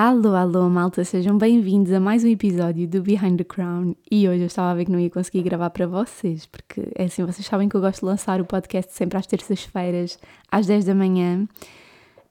Alô, 0.00 0.34
alô, 0.34 0.68
malta, 0.68 1.04
sejam 1.04 1.36
bem-vindos 1.36 1.92
a 1.92 1.98
mais 1.98 2.22
um 2.22 2.28
episódio 2.28 2.86
do 2.86 3.02
Behind 3.02 3.36
the 3.36 3.44
Crown. 3.44 3.96
E 4.10 4.28
hoje 4.28 4.42
eu 4.42 4.46
estava 4.46 4.70
a 4.70 4.74
ver 4.74 4.84
que 4.84 4.92
não 4.92 5.00
ia 5.00 5.10
conseguir 5.10 5.42
gravar 5.42 5.70
para 5.70 5.86
vocês, 5.86 6.46
porque 6.46 6.82
é 6.94 7.04
assim, 7.04 7.24
vocês 7.24 7.44
sabem 7.44 7.68
que 7.68 7.74
eu 7.74 7.80
gosto 7.80 8.00
de 8.00 8.06
lançar 8.06 8.40
o 8.40 8.44
podcast 8.44 8.92
sempre 8.92 9.18
às 9.18 9.26
terças-feiras, 9.26 10.18
às 10.52 10.66
10 10.66 10.84
da 10.84 10.94
manhã, 10.94 11.48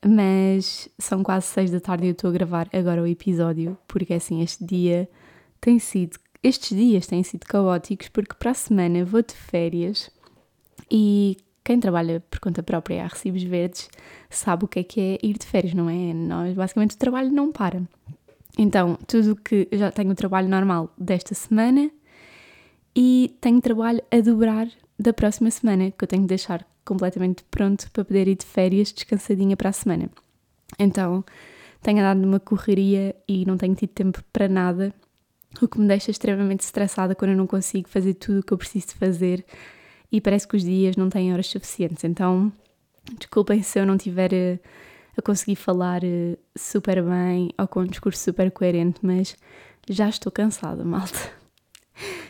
mas 0.06 0.90
são 0.98 1.24
quase 1.24 1.48
6 1.48 1.72
da 1.72 1.80
tarde 1.80 2.06
e 2.06 2.10
eu 2.10 2.12
estou 2.12 2.30
a 2.30 2.34
gravar 2.34 2.70
agora 2.74 3.02
o 3.02 3.08
episódio, 3.08 3.78
porque 3.88 4.14
assim, 4.14 4.42
este 4.42 4.64
dia 4.64 5.10
tem 5.60 5.80
sido, 5.80 6.18
estes 6.44 6.78
dias 6.78 7.08
têm 7.08 7.24
sido 7.24 7.46
caóticos, 7.46 8.10
porque 8.10 8.36
para 8.36 8.52
a 8.52 8.54
semana 8.54 9.04
vou 9.04 9.22
de 9.22 9.34
férias 9.34 10.10
e 10.90 11.38
quem 11.64 11.80
trabalha 11.80 12.24
por 12.30 12.40
conta 12.40 12.64
própria 12.64 13.04
a 13.04 13.08
recibos 13.08 13.44
verdes 13.44 13.90
sabe 14.30 14.66
o 14.66 14.68
que 14.68 14.80
é 14.80 14.84
que 14.84 15.02
é 15.02 15.18
ir 15.22 15.38
de 15.38 15.46
férias, 15.46 15.74
não 15.74 15.90
é? 15.90 16.14
Nós, 16.14 16.54
basicamente, 16.54 16.96
o 16.96 16.98
trabalho 16.98 17.30
não 17.30 17.52
para. 17.52 17.82
Então, 18.58 18.98
tudo 19.06 19.36
que 19.36 19.68
eu 19.70 19.78
já 19.78 19.92
tenho 19.92 20.12
o 20.12 20.16
trabalho 20.16 20.48
normal 20.48 20.90
desta 20.98 21.36
semana 21.36 21.92
e 22.96 23.36
tenho 23.42 23.62
trabalho 23.62 24.02
a 24.10 24.20
dobrar 24.22 24.68
da 25.00 25.14
próxima 25.14 25.52
semana, 25.52 25.92
que 25.92 26.04
eu 26.04 26.08
tenho 26.08 26.24
de 26.24 26.30
deixar 26.30 26.66
completamente 26.84 27.44
pronto 27.52 27.90
para 27.92 28.06
poder 28.06 28.28
ir 28.28 28.36
de 28.36 28.46
férias 28.46 28.92
descansadinha 28.92 29.56
para 29.56 29.70
a 29.70 29.74
semana. 29.74 30.10
Então, 30.80 31.24
tenho 31.82 32.00
andado 32.00 32.20
numa 32.20 32.40
correria 32.40 33.16
e 33.28 33.46
não 33.46 33.58
tenho 33.58 33.76
tido 33.76 33.90
tempo 33.90 34.24
para 34.32 34.48
nada, 34.48 34.94
o 35.62 35.68
que 35.68 35.80
me 35.80 35.88
deixa 35.88 36.12
extremamente 36.12 36.62
estressada 36.62 37.16
quando 37.16 37.32
eu 37.32 37.38
não 37.38 37.48
consigo 37.48 37.90
fazer 37.90 38.14
tudo 38.16 38.40
o 38.40 38.44
que 38.44 38.54
eu 38.54 38.58
preciso 38.58 38.96
fazer 38.96 39.46
e 40.12 40.22
parece 40.22 40.48
que 40.48 40.56
os 40.56 40.64
dias 40.64 40.96
não 40.96 41.10
têm 41.10 41.34
horas 41.34 41.48
suficientes. 41.48 42.04
Então, 42.04 42.52
desculpem 43.18 43.62
se 43.62 43.80
eu 43.80 43.86
não 43.86 43.98
tiver 43.98 44.34
a, 44.34 44.38
eh, 44.38 44.60
a 45.18 45.22
conseguir 45.22 45.56
falar 45.56 46.04
eh, 46.04 46.38
super 46.56 47.04
bem 47.04 47.50
ou 47.58 47.68
com 47.68 47.82
um 47.82 47.86
discurso 47.86 48.24
super 48.24 48.52
coerente, 48.52 49.00
mas 49.02 49.36
já 49.90 50.10
estou 50.10 50.32
cansada, 50.32 50.84
malta. 50.86 51.32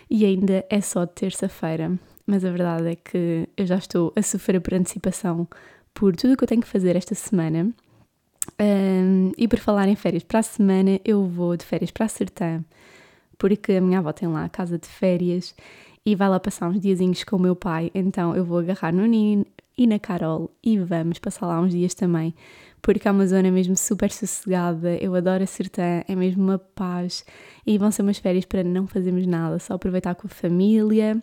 E 0.09 0.25
ainda 0.25 0.65
é 0.69 0.79
só 0.79 1.05
terça-feira, 1.05 1.99
mas 2.27 2.43
a 2.43 2.51
verdade 2.51 2.89
é 2.89 2.95
que 2.95 3.47
eu 3.55 3.65
já 3.65 3.77
estou 3.77 4.11
a 4.15 4.21
sofrer 4.21 4.59
por 4.59 4.73
antecipação 4.73 5.47
por 5.93 6.15
tudo 6.15 6.33
o 6.33 6.37
que 6.37 6.43
eu 6.43 6.47
tenho 6.47 6.61
que 6.61 6.67
fazer 6.67 6.95
esta 6.95 7.15
semana. 7.15 7.71
Um, 8.59 9.31
e 9.37 9.47
por 9.47 9.59
falar 9.59 9.87
em 9.87 9.95
férias 9.95 10.23
para 10.23 10.39
a 10.39 10.43
semana, 10.43 10.99
eu 11.03 11.25
vou 11.25 11.55
de 11.57 11.65
férias 11.65 11.89
para 11.89 12.05
a 12.05 12.09
Sertã, 12.09 12.63
porque 13.37 13.73
a 13.73 13.81
minha 13.81 13.99
avó 13.99 14.11
tem 14.11 14.27
lá 14.27 14.45
a 14.45 14.49
casa 14.49 14.77
de 14.77 14.87
férias 14.87 15.55
e 16.05 16.15
vai 16.15 16.29
lá 16.29 16.39
passar 16.39 16.69
uns 16.69 16.79
diazinhos 16.79 17.23
com 17.23 17.37
o 17.37 17.39
meu 17.39 17.55
pai, 17.55 17.91
então 17.95 18.35
eu 18.35 18.45
vou 18.45 18.59
agarrar 18.59 18.93
no 18.93 19.05
Nino 19.05 19.45
e 19.77 19.87
na 19.87 19.99
Carol 19.99 20.51
e 20.63 20.77
vamos 20.77 21.19
passar 21.19 21.47
lá 21.47 21.59
uns 21.59 21.71
dias 21.71 21.93
também, 21.93 22.33
porque 22.81 23.07
é 23.07 23.11
uma 23.11 23.27
zona 23.27 23.51
mesmo 23.51 23.75
super 23.75 24.11
sossegada, 24.11 24.95
eu 24.97 25.13
adoro 25.15 25.43
a 25.43 25.47
Sertã, 25.47 26.03
é 26.07 26.15
mesmo 26.15 26.43
uma 26.43 26.59
paz. 26.59 27.25
E 27.65 27.77
vão 27.77 27.91
ser 27.91 28.01
umas 28.01 28.17
férias 28.17 28.45
para 28.45 28.63
não 28.63 28.87
fazermos 28.87 29.25
nada, 29.27 29.59
só 29.59 29.73
aproveitar 29.73 30.15
com 30.15 30.27
a 30.27 30.29
família 30.29 31.21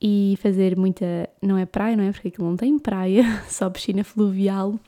e 0.00 0.38
fazer 0.40 0.76
muita, 0.76 1.28
não 1.42 1.58
é 1.58 1.66
praia, 1.66 1.96
não 1.96 2.04
é? 2.04 2.12
Porque 2.12 2.28
aquilo 2.28 2.48
não 2.48 2.56
tem 2.56 2.78
praia, 2.78 3.24
só 3.48 3.68
piscina 3.68 4.02
fluvial 4.02 4.78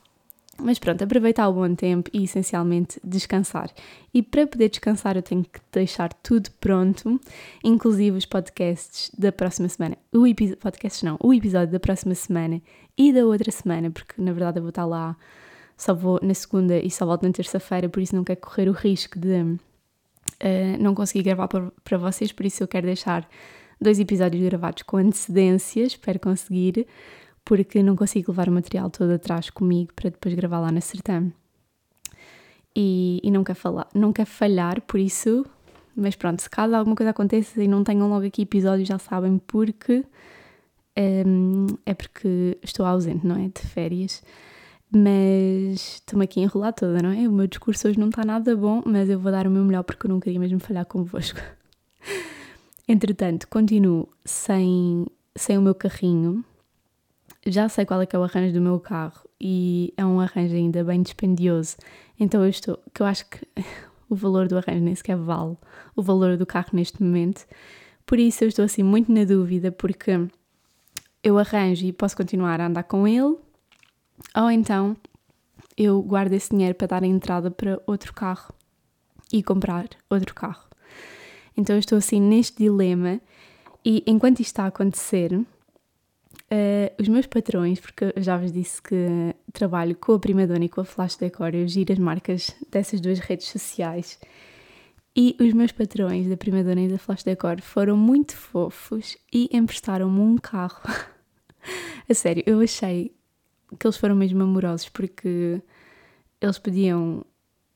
mas 0.58 0.78
pronto, 0.78 1.02
aproveitar 1.02 1.48
o 1.48 1.52
bom 1.52 1.74
tempo 1.74 2.10
e 2.12 2.24
essencialmente 2.24 3.00
descansar. 3.02 3.70
E 4.12 4.22
para 4.22 4.46
poder 4.46 4.68
descansar, 4.68 5.16
eu 5.16 5.22
tenho 5.22 5.44
que 5.44 5.60
deixar 5.72 6.12
tudo 6.12 6.50
pronto, 6.60 7.20
inclusive 7.64 8.16
os 8.16 8.26
podcasts 8.26 9.10
da 9.16 9.32
próxima 9.32 9.68
semana. 9.68 9.96
O 10.12 10.22
podcasts 10.60 11.02
não, 11.02 11.16
o 11.20 11.32
episódio 11.32 11.72
da 11.72 11.80
próxima 11.80 12.14
semana 12.14 12.60
e 12.96 13.12
da 13.12 13.24
outra 13.24 13.50
semana, 13.50 13.90
porque 13.90 14.20
na 14.20 14.32
verdade 14.32 14.58
eu 14.58 14.62
vou 14.62 14.68
estar 14.68 14.84
lá, 14.84 15.16
só 15.76 15.94
vou 15.94 16.20
na 16.22 16.34
segunda 16.34 16.78
e 16.78 16.90
só 16.90 17.06
volto 17.06 17.22
na 17.24 17.32
terça-feira, 17.32 17.88
por 17.88 18.00
isso 18.00 18.14
não 18.14 18.22
quero 18.22 18.40
correr 18.40 18.68
o 18.68 18.72
risco 18.72 19.18
de 19.18 19.42
uh, 19.42 19.58
não 20.78 20.94
conseguir 20.94 21.24
gravar 21.24 21.48
para 21.48 21.98
vocês, 21.98 22.30
por 22.30 22.44
isso 22.44 22.62
eu 22.62 22.68
quero 22.68 22.86
deixar 22.86 23.28
dois 23.82 23.98
episódios 23.98 24.42
gravados 24.42 24.82
com 24.82 24.96
antecedência, 24.96 25.82
espero 25.84 26.20
conseguir 26.20 26.86
porque 27.44 27.82
não 27.82 27.96
consigo 27.96 28.30
levar 28.30 28.48
o 28.48 28.52
material 28.52 28.88
todo 28.88 29.10
atrás 29.10 29.50
comigo 29.50 29.92
para 29.94 30.10
depois 30.10 30.34
gravar 30.34 30.60
lá 30.60 30.70
na 30.70 30.80
Sertã. 30.80 31.30
E, 32.74 33.20
e 33.22 33.30
não, 33.30 33.44
quero 33.44 33.58
falar, 33.58 33.88
não 33.94 34.12
quero 34.12 34.30
falhar, 34.30 34.80
por 34.82 34.98
isso, 34.98 35.44
mas 35.94 36.16
pronto, 36.16 36.40
se 36.40 36.48
caso 36.48 36.74
alguma 36.74 36.96
coisa 36.96 37.10
aconteça 37.10 37.62
e 37.62 37.68
não 37.68 37.84
tenham 37.84 38.08
logo 38.08 38.24
aqui 38.24 38.42
episódio, 38.42 38.86
já 38.86 38.98
sabem 38.98 39.38
porque 39.38 40.04
um, 41.26 41.66
é 41.84 41.94
porque 41.94 42.58
estou 42.62 42.86
ausente, 42.86 43.26
não 43.26 43.36
é? 43.36 43.48
De 43.48 43.60
férias. 43.60 44.22
Mas 44.94 45.94
estou-me 45.94 46.24
aqui 46.24 46.40
a 46.40 46.42
enrolar 46.44 46.72
toda, 46.74 47.00
não 47.02 47.10
é? 47.10 47.26
O 47.26 47.32
meu 47.32 47.46
discurso 47.46 47.88
hoje 47.88 47.98
não 47.98 48.08
está 48.08 48.24
nada 48.24 48.54
bom, 48.54 48.82
mas 48.84 49.08
eu 49.08 49.18
vou 49.18 49.32
dar 49.32 49.46
o 49.46 49.50
meu 49.50 49.64
melhor 49.64 49.82
porque 49.82 50.06
eu 50.06 50.10
não 50.10 50.20
queria 50.20 50.38
mesmo 50.38 50.60
falhar 50.60 50.84
convosco. 50.86 51.40
Entretanto, 52.88 53.46
continuo 53.48 54.08
sem, 54.24 55.06
sem 55.36 55.56
o 55.56 55.62
meu 55.62 55.74
carrinho, 55.74 56.44
já 57.46 57.68
sei 57.68 57.84
qual 57.84 58.02
é 58.02 58.06
que 58.06 58.14
é 58.14 58.18
o 58.18 58.24
arranjo 58.24 58.54
do 58.54 58.60
meu 58.60 58.78
carro 58.80 59.28
e 59.40 59.92
é 59.96 60.04
um 60.04 60.20
arranjo 60.20 60.54
ainda 60.54 60.84
bem 60.84 61.02
dispendioso. 61.02 61.76
Então 62.18 62.42
eu 62.42 62.50
estou, 62.50 62.78
que 62.92 63.02
eu 63.02 63.06
acho 63.06 63.28
que 63.28 63.46
o 64.08 64.14
valor 64.14 64.48
do 64.48 64.58
arranjo 64.58 64.84
nem 64.84 64.94
sequer 64.94 65.16
vale 65.16 65.56
o 65.96 66.02
valor 66.02 66.36
do 66.36 66.46
carro 66.46 66.70
neste 66.72 67.02
momento. 67.02 67.46
Por 68.04 68.18
isso 68.18 68.44
eu 68.44 68.48
estou 68.48 68.64
assim 68.64 68.82
muito 68.82 69.12
na 69.12 69.24
dúvida 69.24 69.70
porque 69.72 70.28
eu 71.22 71.38
arranjo 71.38 71.86
e 71.86 71.92
posso 71.92 72.16
continuar 72.16 72.60
a 72.60 72.66
andar 72.66 72.82
com 72.84 73.06
ele 73.06 73.36
ou 74.36 74.50
então 74.50 74.96
eu 75.76 76.02
guardo 76.02 76.32
esse 76.32 76.50
dinheiro 76.50 76.74
para 76.74 76.86
dar 76.86 77.02
a 77.02 77.06
entrada 77.06 77.50
para 77.50 77.80
outro 77.86 78.12
carro 78.12 78.52
e 79.32 79.42
comprar 79.42 79.88
outro 80.10 80.34
carro. 80.34 80.71
Então 81.56 81.76
eu 81.76 81.80
estou 81.80 81.98
assim 81.98 82.20
neste 82.20 82.58
dilema 82.58 83.20
e 83.84 84.02
enquanto 84.06 84.40
isto 84.40 84.48
está 84.48 84.64
a 84.64 84.68
acontecer, 84.68 85.38
Uh, 86.52 86.92
os 87.00 87.08
meus 87.08 87.24
patrões, 87.24 87.80
porque 87.80 88.12
eu 88.14 88.22
já 88.22 88.36
vos 88.36 88.52
disse 88.52 88.80
que 88.82 89.34
trabalho 89.54 89.96
com 89.96 90.12
a 90.12 90.18
Primadona 90.18 90.66
e 90.66 90.68
com 90.68 90.82
a 90.82 90.84
Flash 90.84 91.16
Decor, 91.16 91.54
eu 91.54 91.66
giro 91.66 91.94
as 91.94 91.98
marcas 91.98 92.54
dessas 92.70 93.00
duas 93.00 93.18
redes 93.20 93.48
sociais. 93.48 94.18
E 95.16 95.34
os 95.40 95.54
meus 95.54 95.72
patrões 95.72 96.26
da 96.28 96.36
Primadona 96.36 96.82
e 96.82 96.88
da 96.88 96.98
Flash 96.98 97.22
Decor 97.22 97.62
foram 97.62 97.96
muito 97.96 98.36
fofos 98.36 99.16
e 99.32 99.48
emprestaram-me 99.50 100.20
um 100.20 100.36
carro. 100.36 100.82
a 102.08 102.14
sério, 102.14 102.42
eu 102.46 102.60
achei 102.60 103.14
que 103.78 103.86
eles 103.86 103.96
foram 103.96 104.14
mesmo 104.14 104.42
amorosos 104.42 104.90
porque 104.90 105.58
eles 106.38 106.58
podiam 106.58 107.24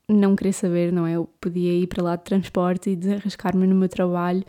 não 0.09 0.35
querer 0.35 0.53
saber, 0.53 0.91
não 0.91 1.05
é? 1.05 1.13
Eu 1.13 1.29
podia 1.41 1.73
ir 1.73 1.87
para 1.87 2.03
lá 2.03 2.15
de 2.15 2.23
transporte 2.23 2.89
e 2.89 2.95
desarrascar-me 2.95 3.67
no 3.67 3.75
meu 3.75 3.89
trabalho 3.89 4.43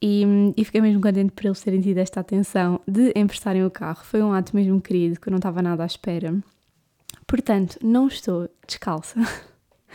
e, 0.00 0.24
e, 0.56 0.64
fiquei 0.64 0.80
mesmo 0.80 1.00
contente 1.00 1.32
por 1.32 1.46
eles 1.46 1.60
terem 1.60 1.80
tido 1.80 1.98
esta 1.98 2.20
atenção 2.20 2.80
de 2.86 3.12
emprestarem 3.16 3.64
o 3.64 3.70
carro. 3.70 4.04
Foi 4.04 4.22
um 4.22 4.32
ato 4.32 4.54
mesmo 4.54 4.80
querido 4.80 5.18
que 5.18 5.28
eu 5.28 5.30
não 5.30 5.38
estava 5.38 5.62
nada 5.62 5.82
à 5.82 5.86
espera. 5.86 6.34
Portanto, 7.26 7.78
não 7.82 8.06
estou 8.06 8.48
descalça, 8.66 9.20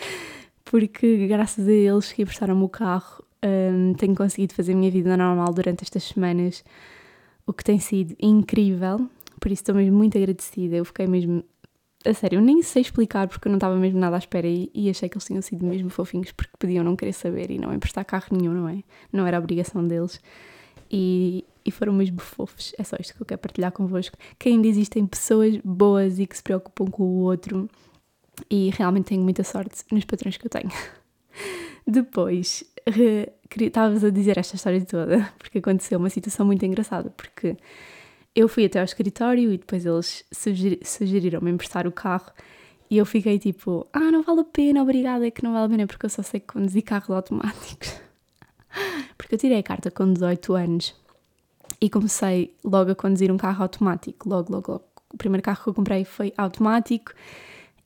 porque 0.65 1.27
graças 1.27 1.67
a 1.67 1.71
eles 1.71 2.11
que 2.11 2.23
emprestaram-me 2.23 2.63
o 2.63 2.69
carro, 2.69 3.23
um, 3.43 3.93
tenho 3.93 4.15
conseguido 4.15 4.53
fazer 4.53 4.73
a 4.73 4.75
minha 4.75 4.91
vida 4.91 5.15
normal 5.15 5.53
durante 5.53 5.83
estas 5.83 6.03
semanas, 6.03 6.63
o 7.45 7.53
que 7.53 7.63
tem 7.63 7.79
sido 7.79 8.15
incrível. 8.19 9.07
Por 9.39 9.51
isso 9.51 9.61
estou 9.61 9.75
mesmo 9.75 9.97
muito 9.97 10.17
agradecida. 10.17 10.75
Eu 10.75 10.85
fiquei 10.85 11.07
mesmo 11.07 11.43
a 12.05 12.13
sério, 12.13 12.37
eu 12.37 12.41
nem 12.41 12.61
sei 12.61 12.81
explicar 12.81 13.27
porque 13.27 13.47
eu 13.47 13.51
não 13.51 13.57
estava 13.57 13.75
mesmo 13.75 13.99
nada 13.99 14.15
à 14.15 14.19
espera 14.19 14.47
e, 14.47 14.71
e, 14.73 14.89
achei 14.89 15.07
que 15.07 15.15
eles 15.15 15.25
tinham 15.25 15.41
sido 15.41 15.65
mesmo 15.65 15.89
fofinhos 15.89 16.31
porque 16.31 16.51
podiam 16.57 16.83
não 16.83 16.95
querer 16.95 17.13
saber 17.13 17.51
e 17.51 17.59
não 17.59 17.73
emprestar 17.73 18.03
carro 18.05 18.27
nenhum, 18.31 18.53
não 18.53 18.67
é? 18.69 18.83
Não 19.11 19.25
era 19.27 19.37
obrigação 19.37 19.87
deles. 19.87 20.19
E, 20.89 21.45
e 21.65 21.71
foram 21.71 21.93
mesmo 21.93 22.19
fofos. 22.19 22.73
É 22.77 22.83
só 22.83 22.97
isto 22.99 23.15
que 23.15 23.21
eu 23.21 23.25
quero 23.25 23.39
partilhar 23.39 23.71
convosco. 23.71 24.17
Que 24.37 24.49
ainda 24.49 24.67
existem 24.67 25.05
pessoas 25.05 25.57
boas 25.63 26.19
e 26.19 26.25
que 26.25 26.35
se 26.35 26.43
preocupam 26.43 26.85
com 26.85 27.03
o 27.03 27.19
outro 27.19 27.69
e 28.49 28.69
realmente 28.71 29.05
tenho 29.05 29.21
muita 29.21 29.43
sorte 29.43 29.83
nos 29.91 30.05
patrões 30.05 30.37
que 30.37 30.45
eu 30.45 30.49
tenho. 30.49 30.69
Depois, 31.87 32.63
estavas 33.59 34.03
a 34.03 34.09
dizer 34.09 34.37
esta 34.37 34.55
história 34.55 34.83
toda 34.85 35.31
porque 35.37 35.59
aconteceu 35.59 35.99
uma 35.99 36.09
situação 36.09 36.45
muito 36.45 36.65
engraçada 36.65 37.09
porque 37.11 37.57
eu 38.35 38.47
fui 38.47 38.65
até 38.65 38.79
ao 38.79 38.85
escritório 38.85 39.51
e 39.51 39.57
depois 39.57 39.85
eles 39.85 40.25
sugeriram-me 40.83 41.51
emprestar 41.51 41.85
o 41.85 41.91
carro 41.91 42.31
e 42.89 42.97
eu 42.97 43.05
fiquei 43.05 43.39
tipo, 43.39 43.87
ah, 43.93 44.11
não 44.11 44.21
vale 44.21 44.41
a 44.41 44.43
pena, 44.43 44.81
obrigada, 44.81 45.25
é 45.25 45.31
que 45.31 45.43
não 45.43 45.53
vale 45.53 45.65
a 45.65 45.69
pena 45.69 45.87
porque 45.87 46.05
eu 46.05 46.09
só 46.09 46.21
sei 46.21 46.39
conduzir 46.41 46.83
carros 46.83 47.09
automáticos. 47.09 47.93
porque 49.17 49.35
eu 49.35 49.39
tirei 49.39 49.59
a 49.59 49.63
carta 49.63 49.89
com 49.89 50.11
18 50.11 50.53
anos 50.53 50.95
e 51.79 51.89
comecei 51.89 52.53
logo 52.63 52.91
a 52.91 52.95
conduzir 52.95 53.31
um 53.31 53.37
carro 53.37 53.63
automático, 53.63 54.27
logo, 54.27 54.51
logo, 54.51 54.71
logo. 54.73 54.83
O 55.13 55.17
primeiro 55.17 55.43
carro 55.43 55.61
que 55.63 55.69
eu 55.69 55.73
comprei 55.73 56.05
foi 56.05 56.33
automático 56.37 57.11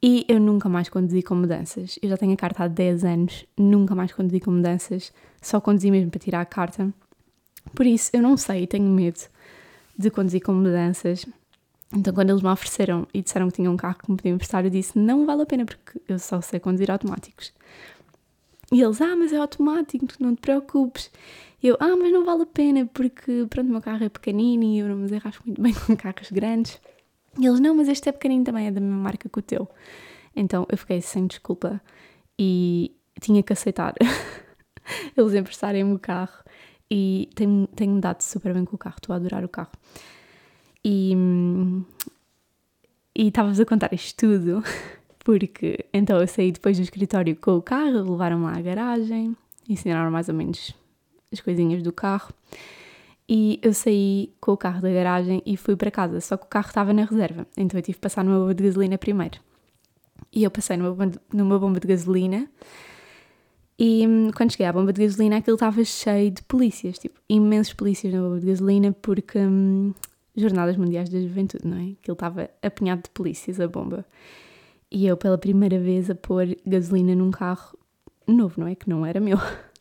E 0.02 0.26
eu 0.28 0.40
nunca 0.40 0.70
mais 0.70 0.90
conduzi 0.90 1.24
com 1.24 1.34
mudanças. 1.34 1.98
Eu 2.02 2.10
já 2.10 2.18
tenho 2.18 2.34
a 2.34 2.38
carta 2.38 2.66
há 2.66 2.68
10 2.68 3.04
anos, 3.04 3.46
nunca 3.58 3.96
mais 3.96 4.12
conduzi 4.12 4.40
com 4.40 4.52
mudanças, 4.52 5.12
só 5.42 5.60
conduzi 5.60 5.90
mesmo 5.90 6.12
para 6.12 6.20
tirar 6.20 6.42
a 6.42 6.46
carta. 6.46 6.94
Por 7.74 7.86
isso, 7.86 8.12
eu 8.14 8.22
não 8.22 8.38
sei, 8.38 8.68
tenho 8.68 8.88
medo 8.90 9.20
de 9.98 10.10
conduzir 10.10 10.42
com 10.42 10.54
mudanças. 10.54 11.26
Então, 11.94 12.14
quando 12.14 12.30
eles 12.30 12.42
me 12.42 12.50
ofereceram 12.50 13.08
e 13.14 13.22
disseram 13.22 13.48
que 13.50 13.56
tinham 13.56 13.74
um 13.74 13.78
carro 13.78 13.98
que 13.98 14.12
me 14.12 14.18
podiam 14.18 14.36
emprestar, 14.36 14.66
eu 14.66 14.70
disse: 14.70 14.98
não 14.98 15.26
vale 15.26 15.44
a 15.44 15.46
pena 15.46 15.66
porque 15.66 16.02
eu 16.08 16.20
só 16.20 16.42
sei 16.42 16.60
conduzir 16.60 16.92
automáticos. 16.92 17.54
E 18.72 18.82
eles: 18.82 19.02
ah, 19.02 19.16
mas 19.16 19.32
é 19.32 19.38
automático, 19.38 20.06
não 20.20 20.36
te 20.36 20.42
preocupes. 20.42 21.12
Eu: 21.64 21.78
ah, 21.80 21.96
mas 21.96 22.12
não 22.12 22.26
vale 22.26 22.44
a 22.44 22.46
pena 22.46 22.86
porque, 22.94 23.46
pronto, 23.50 23.68
o 23.68 23.72
meu 23.72 23.82
carro 23.82 24.04
é 24.04 24.10
pequenino 24.10 24.64
e 24.64 24.80
eu 24.80 24.88
não 24.88 24.96
me 24.98 25.04
desenrasco 25.04 25.44
muito 25.46 25.62
bem 25.62 25.74
com 25.86 25.96
carros 25.96 26.32
grandes. 26.32 26.80
E 27.40 27.46
eles: 27.46 27.60
não, 27.60 27.76
mas 27.76 27.88
este 27.88 28.10
é 28.10 28.12
pequenino 28.12 28.44
também, 28.44 28.68
é 28.68 28.72
da 28.72 28.82
mesma 28.82 28.98
marca 28.98 29.30
que 29.30 29.40
o 29.40 29.42
teu. 29.42 29.70
Então, 30.36 30.66
eu 30.70 30.78
fiquei 30.78 31.02
sem 31.02 31.28
desculpa 31.28 31.82
e 32.38 32.94
tinha 33.22 33.42
que 33.42 33.54
aceitar 33.54 33.94
eles 35.16 35.34
emprestarem-me 35.34 35.94
o 35.94 36.00
carro. 36.00 36.44
E 36.90 37.30
tenho-me 37.36 37.68
tenho 37.68 38.00
dado 38.00 38.22
super 38.22 38.54
bem 38.54 38.66
com 38.66 38.76
o 38.76 38.80
carro, 38.80 38.96
estou 38.98 39.14
a 39.14 39.18
adorar 39.18 39.44
o 39.44 39.50
carro. 39.50 39.72
E, 40.84 41.16
e 43.16 43.28
estávamos 43.28 43.60
a 43.60 43.66
contar 43.66 43.92
isto 43.92 44.16
tudo 44.18 44.64
porque 45.26 45.86
então 45.92 46.20
eu 46.20 46.28
saí 46.28 46.52
depois 46.52 46.78
do 46.78 46.84
escritório 46.84 47.36
com 47.36 47.58
o 47.58 47.62
carro, 47.62 48.12
levaram-me 48.12 48.46
lá 48.46 48.58
à 48.58 48.62
garagem, 48.62 49.36
ensinaram 49.68 50.12
mais 50.12 50.30
ou 50.30 50.36
menos 50.36 50.76
as 51.34 51.42
coisinhas 51.42 51.82
do 51.82 51.92
carro. 51.92 52.32
E 53.28 53.60
eu 53.64 53.74
saí 53.74 54.32
com 54.40 54.52
o 54.52 54.58
carro 54.58 54.82
da 54.82 54.92
garagem 54.92 55.42
e 55.44 55.58
fui 55.58 55.76
para 55.76 55.90
casa, 55.90 56.22
só 56.22 56.38
que 56.38 56.46
o 56.46 56.48
carro 56.48 56.68
estava 56.68 56.94
na 56.94 57.06
reserva, 57.06 57.48
então 57.58 57.80
eu 57.80 57.82
tive 57.82 57.96
que 57.96 58.02
passar 58.02 58.24
numa 58.24 58.38
bomba 58.38 58.54
de 58.54 58.64
gasolina 58.64 59.00
primeiro. 59.00 59.40
E 60.32 60.44
eu 60.44 60.52
passei 60.52 60.78
numa 60.78 61.12
numa 61.34 61.58
bomba 61.58 61.80
de 61.80 61.88
gasolina 61.88 62.48
e 63.78 64.08
hum, 64.08 64.32
quando 64.36 64.52
cheguei 64.52 64.66
à 64.66 64.74
bomba 64.74 64.94
de 64.94 65.02
gasolina 65.02 65.38
aquilo 65.38 65.56
estava 65.56 65.84
cheio 65.84 66.32
de 66.32 66.42
polícias, 66.44 66.98
tipo, 66.98 67.20
imensos 67.28 67.74
polícias 67.74 68.14
na 68.14 68.22
bomba 68.22 68.40
de 68.40 68.46
gasolina 68.46 68.92
porque 69.02 69.40
hum, 69.40 69.94
Jornadas 70.36 70.78
Mundiais 70.78 71.10
da 71.10 71.20
Juventude, 71.20 71.68
não 71.68 71.78
é? 71.78 71.92
Aquilo 72.02 72.14
estava 72.14 72.50
apinhado 72.62 73.04
de 73.04 73.10
polícias, 73.10 73.60
a 73.60 73.68
bomba. 73.68 74.06
E 74.92 75.08
eu, 75.08 75.18
pela 75.18 75.38
primeira 75.38 75.80
vez, 75.80 76.10
a 76.10 76.16
pôr 76.16 76.56
gasolina 76.66 77.16
num 77.16 77.32
carro 77.32 77.78
novo, 78.28 78.60
não 78.60 78.68
é? 78.68 78.76
Que 78.76 78.90
não 78.90 79.06
era 79.06 79.20
meu. 79.20 79.38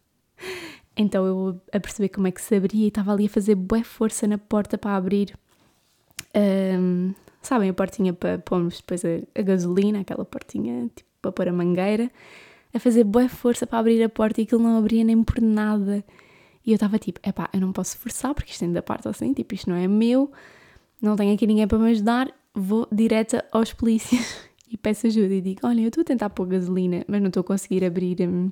Então 0.97 1.27
eu 1.27 1.61
a 1.73 1.81
perceber 1.81 2.09
como 2.11 2.29
é 2.29 2.31
que 2.31 2.41
se 2.41 2.55
abria 2.55 2.85
e 2.85 2.87
estava 2.87 3.13
ali 3.13 3.27
a 3.27 3.29
fazer 3.29 3.57
boa 3.57 3.83
força 3.83 4.29
na 4.29 4.39
porta 4.39 4.79
para 4.79 4.95
abrir. 4.95 5.37
Um, 6.37 7.13
sabem, 7.43 7.69
a 7.69 7.75
portinha 7.75 8.13
para 8.13 8.39
pôrmos 8.39 8.77
depois 8.77 9.05
a, 9.05 9.09
a, 9.35 9.43
gasolina, 9.43 10.03
aquela 10.03 10.25
portinha 10.25 10.89
tipo 10.95 11.11
para 11.21 11.33
pôr 11.33 11.49
a 11.49 11.53
mangueira. 11.53 12.09
A 12.75 12.81
fazer 12.81 13.05
boa 13.05 13.29
força 13.29 13.67
para 13.67 13.79
abrir 13.79 14.03
a 14.03 14.09
porta 14.09 14.41
e 14.41 14.45
aquilo 14.45 14.63
não 14.63 14.77
abria 14.77 15.05
nem 15.05 15.23
por 15.23 15.41
nada. 15.41 16.05
E 16.67 16.71
eu 16.71 16.75
estava 16.75 16.99
tipo, 16.99 17.21
epá, 17.27 17.49
eu 17.53 17.61
não 17.61 17.73
posso 17.73 17.97
forçar 17.99 18.35
porque 18.35 18.51
isto 18.51 18.65
ainda 18.65 18.83
parte 18.83 19.07
assim, 19.07 19.33
tipo, 19.33 19.55
isto 19.55 19.71
não 19.71 19.77
é 19.77 19.87
meu, 19.87 20.33
não 21.01 21.15
tenho 21.15 21.35
aqui 21.35 21.47
ninguém 21.47 21.69
para 21.69 21.79
me 21.79 21.91
ajudar, 21.91 22.33
vou 22.55 22.89
direta 22.91 23.45
aos 23.53 23.73
polícias 23.73 24.49
e 24.71 24.77
peço 24.77 25.07
ajuda 25.07 25.35
e 25.35 25.41
digo, 25.41 25.61
olha, 25.65 25.83
eu 25.83 25.89
estou 25.89 26.01
a 26.01 26.05
tentar 26.05 26.31
pôr 26.31 26.47
gasolina, 26.47 27.05
mas 27.07 27.21
não 27.21 27.29
estou 27.29 27.43
a 27.43 27.45
conseguir 27.45 27.85
abrir 27.85 28.17
hum, 28.23 28.51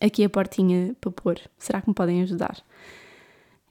aqui 0.00 0.24
a 0.24 0.30
portinha 0.30 0.96
para 1.00 1.10
pôr, 1.10 1.40
será 1.58 1.82
que 1.82 1.88
me 1.88 1.94
podem 1.94 2.22
ajudar? 2.22 2.62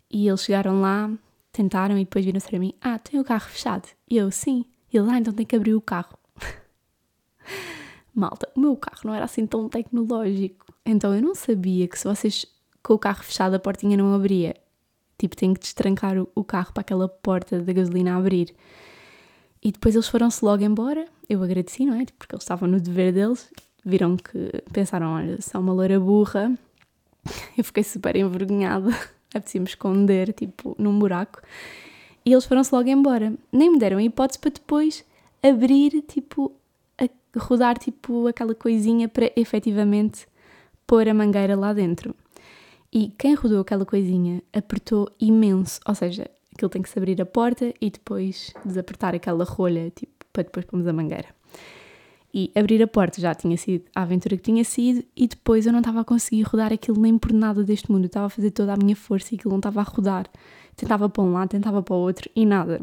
E 0.09 0.27
eles 0.27 0.43
chegaram 0.43 0.81
lá, 0.81 1.09
tentaram 1.53 1.97
e 1.97 2.03
depois 2.03 2.25
viram-se 2.25 2.49
para 2.49 2.59
mim, 2.59 2.73
ah, 2.81 2.99
tem 2.99 3.19
o 3.19 3.23
carro 3.23 3.49
fechado? 3.49 3.87
E 4.09 4.17
eu, 4.17 4.29
sim. 4.29 4.65
E 4.91 4.97
ele, 4.97 5.09
ah, 5.09 5.17
então 5.17 5.33
tem 5.33 5.45
que 5.45 5.55
abrir 5.55 5.73
o 5.73 5.81
carro. 5.81 6.17
Malta, 8.13 8.49
o 8.55 8.59
meu 8.59 8.75
carro 8.75 9.01
não 9.05 9.13
era 9.13 9.25
assim 9.25 9.45
tão 9.45 9.69
tecnológico. 9.69 10.73
Então 10.85 11.15
eu 11.15 11.21
não 11.21 11.33
sabia 11.35 11.87
que 11.87 11.97
se 11.97 12.05
vocês 12.05 12.45
com 12.83 12.93
o 12.93 12.99
carro 12.99 13.23
fechado 13.23 13.55
a 13.55 13.59
portinha 13.59 13.95
não 13.95 14.13
abria. 14.13 14.55
Tipo, 15.17 15.35
tenho 15.35 15.53
que 15.53 15.59
destrancar 15.59 16.15
o 16.33 16.43
carro 16.43 16.73
para 16.73 16.81
aquela 16.81 17.07
porta 17.07 17.59
da 17.59 17.73
gasolina 17.73 18.17
abrir. 18.17 18.55
E 19.61 19.71
depois 19.71 19.93
eles 19.93 20.07
foram-se 20.07 20.43
logo 20.43 20.63
embora. 20.63 21.05
Eu 21.29 21.43
agradeci, 21.43 21.85
não 21.85 21.93
é? 21.93 22.05
Tipo, 22.05 22.17
porque 22.17 22.35
eles 22.35 22.43
estavam 22.43 22.67
no 22.67 22.81
dever 22.81 23.13
deles. 23.13 23.51
Viram 23.85 24.17
que 24.17 24.63
pensaram, 24.73 25.13
olha, 25.13 25.39
são 25.39 25.61
uma 25.61 25.73
loira 25.73 25.99
burra. 25.99 26.51
Eu 27.55 27.63
fiquei 27.63 27.83
super 27.83 28.15
envergonhada. 28.15 28.89
Apetecia-me 29.33 29.67
esconder, 29.67 30.33
tipo, 30.33 30.75
num 30.79 30.97
buraco. 30.97 31.41
E 32.25 32.33
eles 32.33 32.45
foram-se 32.45 32.73
logo 32.73 32.89
embora. 32.89 33.33
Nem 33.51 33.71
me 33.71 33.77
deram 33.77 33.97
a 33.97 34.03
hipótese 34.03 34.39
para 34.39 34.51
depois 34.51 35.05
abrir, 35.43 36.01
tipo, 36.01 36.51
rodar, 37.37 37.77
tipo, 37.77 38.27
aquela 38.27 38.53
coisinha 38.53 39.07
para 39.07 39.31
efetivamente 39.35 40.27
pôr 40.85 41.07
a 41.07 41.13
mangueira 41.13 41.55
lá 41.55 41.73
dentro. 41.73 42.15
E 42.91 43.13
quem 43.17 43.33
rodou 43.33 43.61
aquela 43.61 43.85
coisinha 43.85 44.43
apertou 44.51 45.09
imenso, 45.19 45.79
ou 45.87 45.95
seja, 45.95 46.29
aquilo 46.53 46.69
tem 46.69 46.81
que 46.81 46.89
se 46.89 46.99
abrir 46.99 47.21
a 47.21 47.25
porta 47.25 47.73
e 47.79 47.89
depois 47.89 48.53
desapertar 48.65 49.15
aquela 49.15 49.45
rolha, 49.45 49.89
tipo, 49.91 50.25
para 50.33 50.43
depois 50.43 50.65
pôrmos 50.65 50.87
a 50.87 50.93
mangueira. 50.93 51.29
E 52.33 52.51
abrir 52.55 52.81
a 52.81 52.87
porta 52.87 53.19
já 53.19 53.33
tinha 53.35 53.57
sido 53.57 53.85
a 53.95 54.03
aventura 54.03 54.37
que 54.37 54.43
tinha 54.43 54.63
sido, 54.63 55.03
e 55.15 55.27
depois 55.27 55.65
eu 55.65 55.71
não 55.71 55.79
estava 55.79 56.01
a 56.01 56.03
conseguir 56.03 56.43
rodar 56.43 56.71
aquilo 56.71 56.99
nem 56.99 57.17
por 57.17 57.33
nada 57.33 57.63
deste 57.63 57.91
mundo. 57.91 58.03
Eu 58.03 58.07
estava 58.07 58.27
a 58.27 58.29
fazer 58.29 58.51
toda 58.51 58.73
a 58.73 58.77
minha 58.77 58.95
força 58.95 59.33
e 59.33 59.37
aquilo 59.37 59.51
não 59.51 59.59
estava 59.59 59.81
a 59.81 59.83
rodar. 59.83 60.29
Tentava 60.75 61.09
para 61.09 61.23
um 61.23 61.33
lado, 61.33 61.49
tentava 61.49 61.81
para 61.81 61.95
o 61.95 61.99
outro 61.99 62.29
e 62.35 62.45
nada. 62.45 62.81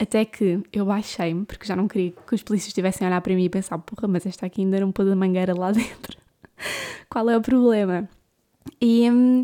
Até 0.00 0.24
que 0.24 0.62
eu 0.72 0.86
baixei-me, 0.86 1.44
porque 1.44 1.66
já 1.66 1.76
não 1.76 1.86
queria 1.86 2.12
que 2.26 2.34
os 2.34 2.42
polícias 2.42 2.68
estivessem 2.68 3.06
a 3.06 3.10
olhar 3.10 3.20
para 3.20 3.34
mim 3.34 3.44
e 3.44 3.50
pensar: 3.50 3.76
porra, 3.76 4.08
mas 4.08 4.24
esta 4.24 4.46
aqui 4.46 4.62
ainda 4.62 4.80
não 4.80 4.90
pôs 4.90 5.06
a 5.06 5.14
mangueira 5.14 5.52
lá 5.54 5.70
dentro. 5.72 6.16
Qual 7.10 7.28
é 7.28 7.36
o 7.36 7.40
problema? 7.42 8.08
E 8.80 9.10
hum, 9.10 9.42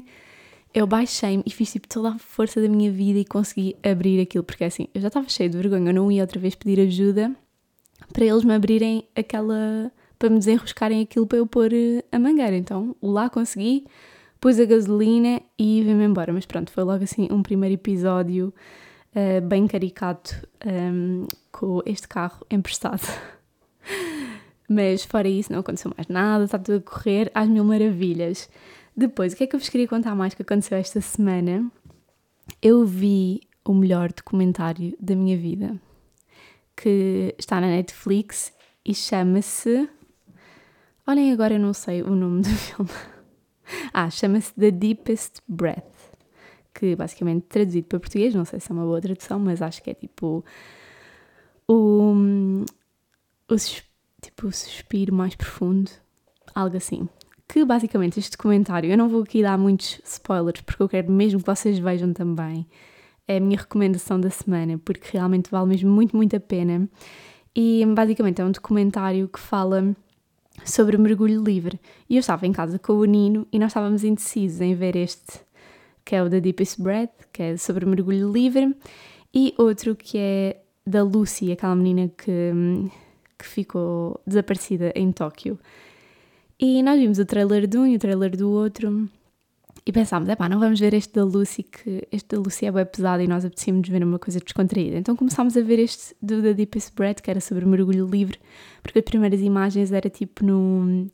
eu 0.72 0.86
baixei-me 0.86 1.42
e 1.44 1.50
fiz 1.50 1.72
tipo 1.72 1.86
toda 1.86 2.08
a 2.08 2.18
força 2.18 2.58
da 2.58 2.68
minha 2.70 2.90
vida 2.90 3.18
e 3.18 3.24
consegui 3.26 3.76
abrir 3.82 4.18
aquilo, 4.18 4.44
porque 4.44 4.64
assim, 4.64 4.88
eu 4.94 5.00
já 5.02 5.08
estava 5.08 5.28
cheio 5.28 5.50
de 5.50 5.58
vergonha, 5.58 5.90
eu 5.90 5.94
não 5.94 6.10
ia 6.10 6.22
outra 6.22 6.40
vez 6.40 6.54
pedir 6.54 6.80
ajuda 6.80 7.36
para 8.10 8.24
eles 8.24 8.42
me 8.42 8.54
abrirem 8.54 9.04
aquela. 9.14 9.92
para 10.18 10.30
me 10.30 10.38
desenroscarem 10.38 11.02
aquilo 11.02 11.26
para 11.26 11.36
eu 11.36 11.46
pôr 11.46 11.70
eh, 11.70 12.02
a 12.10 12.18
mangueira. 12.18 12.56
Então 12.56 12.96
lá 13.02 13.28
consegui, 13.28 13.84
pus 14.40 14.58
a 14.58 14.64
gasolina 14.64 15.42
e 15.58 15.82
vim-me 15.82 16.04
embora. 16.04 16.32
Mas 16.32 16.46
pronto, 16.46 16.72
foi 16.72 16.82
logo 16.82 17.04
assim 17.04 17.28
um 17.30 17.42
primeiro 17.42 17.74
episódio 17.74 18.54
uh, 19.16 19.40
bem 19.40 19.66
caricato 19.66 20.46
um, 20.64 21.26
com 21.50 21.82
este 21.86 22.06
carro 22.06 22.46
emprestado. 22.50 23.02
Mas 24.68 25.04
fora 25.04 25.28
isso, 25.28 25.52
não 25.52 25.60
aconteceu 25.60 25.92
mais 25.96 26.08
nada, 26.08 26.44
está 26.44 26.58
tudo 26.58 26.78
a 26.78 26.90
correr 26.90 27.30
às 27.34 27.48
mil 27.48 27.64
maravilhas. 27.64 28.50
Depois, 28.96 29.32
o 29.32 29.36
que 29.36 29.44
é 29.44 29.46
que 29.46 29.54
eu 29.54 29.60
vos 29.60 29.68
queria 29.68 29.88
contar 29.88 30.14
mais 30.14 30.34
que 30.34 30.42
aconteceu 30.42 30.76
esta 30.76 31.00
semana? 31.00 31.70
Eu 32.60 32.84
vi 32.84 33.40
o 33.64 33.74
melhor 33.74 34.12
documentário 34.12 34.96
da 35.00 35.14
minha 35.14 35.36
vida, 35.36 35.76
que 36.76 37.34
está 37.38 37.60
na 37.60 37.68
Netflix 37.68 38.52
e 38.84 38.94
chama-se. 38.94 39.88
Olhem, 41.06 41.32
agora 41.32 41.54
eu 41.54 41.60
não 41.60 41.72
sei 41.72 42.02
o 42.02 42.10
nome 42.10 42.42
do 42.42 42.48
filme. 42.56 42.90
Ah, 43.92 44.10
chama-se 44.10 44.52
The 44.54 44.70
Deepest 44.70 45.40
Breath, 45.48 45.95
que 46.78 46.96
basicamente 46.96 47.44
traduzido 47.44 47.86
para 47.86 48.00
português, 48.00 48.34
não 48.34 48.44
sei 48.44 48.60
se 48.60 48.70
é 48.70 48.74
uma 48.74 48.84
boa 48.84 49.00
tradução, 49.00 49.38
mas 49.38 49.62
acho 49.62 49.82
que 49.82 49.90
é 49.90 49.94
tipo 49.94 50.44
o, 51.68 52.14
o, 53.48 53.56
tipo, 54.20 54.48
o 54.48 54.52
suspiro 54.52 55.14
mais 55.14 55.34
profundo, 55.34 55.90
algo 56.54 56.76
assim 56.76 57.08
que 57.48 57.64
basicamente 57.64 58.18
este 58.18 58.32
documentário, 58.32 58.90
eu 58.90 58.98
não 58.98 59.08
vou 59.08 59.22
aqui 59.22 59.42
dar 59.42 59.56
muitos 59.56 60.00
spoilers 60.04 60.60
porque 60.60 60.82
eu 60.82 60.88
quero 60.88 61.10
mesmo 61.10 61.40
que 61.40 61.46
vocês 61.46 61.78
vejam 61.78 62.12
também. 62.12 62.66
É 63.28 63.38
a 63.38 63.40
minha 63.40 63.58
recomendação 63.58 64.20
da 64.20 64.30
semana, 64.30 64.78
porque 64.78 65.08
realmente 65.12 65.50
vale 65.50 65.68
mesmo 65.68 65.90
muito, 65.90 66.16
muito 66.16 66.36
a 66.36 66.40
pena. 66.40 66.88
E 67.54 67.84
basicamente 67.86 68.40
é 68.40 68.44
um 68.44 68.50
documentário 68.50 69.28
que 69.28 69.40
fala 69.40 69.96
sobre 70.64 70.96
o 70.96 71.00
mergulho 71.00 71.42
livre. 71.42 71.80
E 72.08 72.16
eu 72.16 72.20
estava 72.20 72.46
em 72.46 72.52
casa 72.52 72.78
com 72.78 72.92
o 72.94 73.04
Nino 73.04 73.46
e 73.52 73.58
nós 73.58 73.70
estávamos 73.70 74.04
indecisos 74.04 74.60
em 74.60 74.74
ver 74.74 74.96
este, 74.96 75.40
que 76.06 76.14
é 76.14 76.22
o 76.22 76.30
The 76.30 76.40
Deepest 76.40 76.80
Breath, 76.80 77.10
que 77.32 77.42
é 77.42 77.56
sobre 77.58 77.84
mergulho 77.84 78.32
livre, 78.32 78.74
e 79.34 79.52
outro 79.58 79.94
que 79.94 80.16
é 80.16 80.62
da 80.86 81.02
Lucy, 81.02 81.52
aquela 81.52 81.74
menina 81.74 82.08
que, 82.16 82.52
que 83.36 83.44
ficou 83.44 84.18
desaparecida 84.26 84.92
em 84.94 85.12
Tóquio. 85.12 85.58
E 86.58 86.82
nós 86.82 86.98
vimos 86.98 87.18
o 87.18 87.26
trailer 87.26 87.66
de 87.66 87.76
um 87.76 87.86
e 87.86 87.96
o 87.96 87.98
trailer 87.98 88.34
do 88.36 88.48
outro 88.50 89.10
e 89.84 89.92
pensámos, 89.92 90.28
é 90.28 90.34
pá, 90.34 90.48
não 90.48 90.58
vamos 90.58 90.80
ver 90.80 90.94
este 90.94 91.14
da 91.14 91.24
Lucy, 91.24 91.62
que 91.62 92.06
este 92.10 92.34
da 92.34 92.42
Lucy 92.42 92.66
é 92.66 92.72
bem 92.72 92.84
pesado 92.84 93.22
e 93.22 93.28
nós 93.28 93.44
apetecíamos 93.44 93.88
ver 93.88 94.02
uma 94.02 94.18
coisa 94.18 94.40
descontraída. 94.40 94.96
Então 94.96 95.14
começámos 95.14 95.56
a 95.56 95.60
ver 95.60 95.78
este 95.78 96.12
do 96.20 96.42
The 96.42 96.54
Deepest 96.54 96.92
Breath, 96.96 97.20
que 97.20 97.30
era 97.30 97.40
sobre 97.40 97.64
mergulho 97.64 98.04
livre, 98.04 98.36
porque 98.82 98.98
as 98.98 99.04
primeiras 99.04 99.40
imagens 99.40 99.92
era 99.92 100.10
tipo 100.10 100.44
num... 100.44 101.08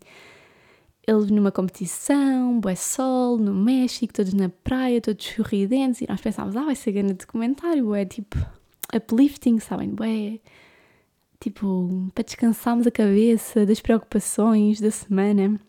Eles 1.07 1.31
numa 1.31 1.51
competição, 1.51 2.61
bué 2.61 2.77
sol, 2.77 3.37
no 3.37 3.53
México, 3.53 4.13
todos 4.13 4.33
na 4.35 4.49
praia, 4.49 5.01
todos 5.01 5.25
sorridentes, 5.25 6.01
e 6.01 6.07
nós 6.09 6.21
pensámos, 6.21 6.57
ah, 6.57 6.65
vai 6.65 6.77
ser 6.77 6.93
grande 6.93 7.15
documentário, 7.15 7.95
é 7.95 8.05
tipo 8.05 8.39
uplifting, 8.95 9.59
sabem, 9.59 9.89
bué 9.91 10.39
tipo, 11.43 12.09
para 12.15 12.23
descansarmos 12.23 12.87
a 12.87 12.91
cabeça 12.91 13.67
das 13.67 13.81
preocupações 13.81 14.81
da 14.81 14.91
semana 14.91 15.61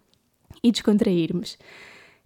e 0.64 0.72
descontrairmos. 0.72 1.58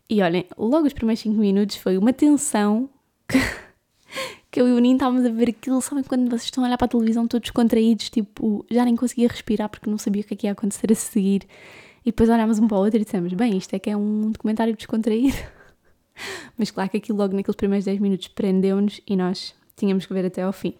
E 0.09 0.21
olhem, 0.21 0.45
logo 0.57 0.85
os 0.85 0.93
primeiros 0.93 1.21
5 1.21 1.35
minutos 1.39 1.77
foi 1.77 1.97
uma 1.97 2.11
tensão 2.11 2.89
que, 3.27 3.37
que 4.51 4.59
eu 4.59 4.67
e 4.67 4.73
o 4.73 4.79
Nino 4.79 4.95
estávamos 4.95 5.25
a 5.25 5.29
ver 5.29 5.49
aquilo, 5.49 5.81
sabem 5.81 6.03
quando 6.03 6.29
vocês 6.29 6.43
estão 6.43 6.63
a 6.63 6.67
olhar 6.67 6.77
para 6.77 6.85
a 6.85 6.89
televisão 6.89 7.25
todos 7.25 7.49
contraídos, 7.51 8.09
tipo, 8.09 8.65
já 8.69 8.83
nem 8.83 8.95
conseguia 8.97 9.29
respirar 9.29 9.69
porque 9.69 9.89
não 9.89 9.97
sabia 9.97 10.21
o 10.21 10.25
que 10.25 10.33
é 10.33 10.37
que 10.37 10.47
ia 10.47 10.51
acontecer 10.51 10.91
a 10.91 10.95
seguir. 10.95 11.43
E 12.07 12.09
depois 12.09 12.29
olhámos 12.29 12.57
um 12.57 12.69
para 12.69 12.77
o 12.77 12.79
outro 12.79 12.97
e 12.97 13.03
dissemos, 13.03 13.33
bem, 13.33 13.57
isto 13.57 13.73
é 13.73 13.79
que 13.79 13.89
é 13.89 13.97
um 13.97 14.31
documentário 14.31 14.73
descontraído. 14.73 15.35
Mas 16.57 16.71
claro 16.71 16.89
que 16.89 16.95
aquilo 16.95 17.17
logo 17.17 17.35
naqueles 17.35 17.57
primeiros 17.57 17.83
10 17.83 17.99
minutos 17.99 18.29
prendeu-nos 18.29 19.01
e 19.05 19.13
nós 19.17 19.53
tínhamos 19.75 20.05
que 20.05 20.13
ver 20.13 20.25
até 20.25 20.41
ao 20.43 20.53
fim. 20.53 20.73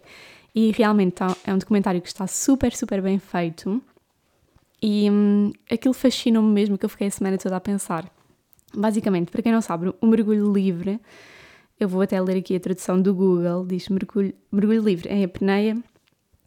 E 0.56 0.72
realmente 0.72 1.16
tá, 1.16 1.36
é 1.44 1.54
um 1.54 1.58
documentário 1.58 2.00
que 2.02 2.08
está 2.08 2.26
super, 2.28 2.74
super 2.74 3.02
bem 3.02 3.20
feito. 3.20 3.84
E 4.82 5.12
hum, 5.12 5.52
aquilo 5.70 5.94
fascinou-me 5.94 6.48
mesmo 6.50 6.78
que 6.78 6.86
eu 6.86 6.90
fiquei 6.90 7.08
a 7.08 7.12
semana 7.12 7.38
toda 7.38 7.58
a 7.58 7.60
pensar. 7.60 8.10
Basicamente, 8.74 9.30
para 9.30 9.42
quem 9.42 9.52
não 9.52 9.60
sabe, 9.60 9.94
o 10.00 10.08
mergulho 10.08 10.50
livre, 10.54 10.98
eu 11.78 11.90
vou 11.90 12.02
até 12.02 12.22
ler 12.22 12.38
aqui 12.38 12.56
a 12.56 12.60
tradução 12.62 13.02
do 13.02 13.14
Google, 13.14 13.66
diz 13.66 13.90
mergulho, 13.90 14.34
mergulho 14.50 14.82
livre 14.82 15.10
em 15.10 15.26
apneia, 15.26 15.78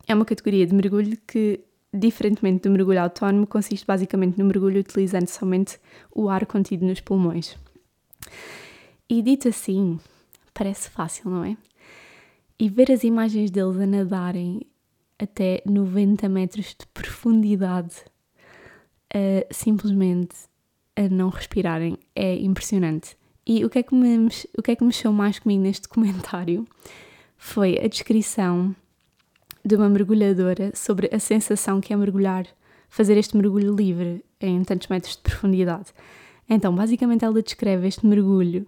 é 0.09 0.15
uma 0.15 0.25
categoria 0.25 0.67
de 0.67 0.75
mergulho 0.75 1.19
que, 1.27 1.61
diferentemente 1.93 2.63
do 2.63 2.71
mergulho 2.71 3.03
autónomo, 3.03 3.47
consiste 3.47 3.87
basicamente 3.87 4.39
no 4.39 4.45
mergulho 4.45 4.81
utilizando 4.81 5.29
somente 5.29 5.79
o 6.15 6.29
ar 6.29 6.47
contido 6.47 6.87
nos 6.87 7.01
pulmões. 7.01 7.57
E 9.09 9.23
dito 9.23 9.49
assim, 9.49 9.99
parece 10.55 10.89
fácil, 10.89 11.31
não 11.31 11.45
é? 11.45 11.57
E 12.59 12.69
ver 12.69 12.93
as 12.93 13.03
imagens 13.03 13.51
deles 13.51 13.77
a 13.79 13.87
nadarem 13.87 14.61
até 15.19 15.63
90 15.67 16.29
metros 16.29 16.77
de 16.79 16.87
profundidade, 16.95 17.97
uh, 19.15 19.47
simplesmente 19.51 20.37
a 20.97 21.09
não 21.09 21.29
respirarem, 21.29 21.99
é 22.15 22.37
impressionante. 22.37 23.17
E 23.47 23.65
o 23.65 23.71
que 23.71 23.79
é 23.79 23.83
que 23.83 23.95
me, 23.95 24.29
o 24.57 24.63
que 24.63 24.71
é 24.71 24.77
que 24.77 24.85
mexeu 24.85 25.13
mais 25.13 25.39
comigo 25.39 25.63
neste 25.63 25.83
documentário 25.83 26.67
foi 27.37 27.79
a 27.79 27.89
descrição 27.89 28.75
de 29.65 29.77
uma 29.77 29.89
mergulhadora 29.89 30.73
sobre 30.75 31.09
a 31.13 31.19
sensação 31.19 31.81
que 31.81 31.93
é 31.93 31.97
mergulhar, 31.97 32.47
fazer 32.89 33.17
este 33.17 33.37
mergulho 33.37 33.75
livre 33.75 34.25
em 34.41 34.63
tantos 34.65 34.89
metros 34.89 35.17
de 35.17 35.23
profundidade. 35.23 35.93
Então, 36.49 36.75
basicamente, 36.75 37.25
ela 37.25 37.43
descreve 37.43 37.87
este 37.87 38.07
mergulho 38.07 38.67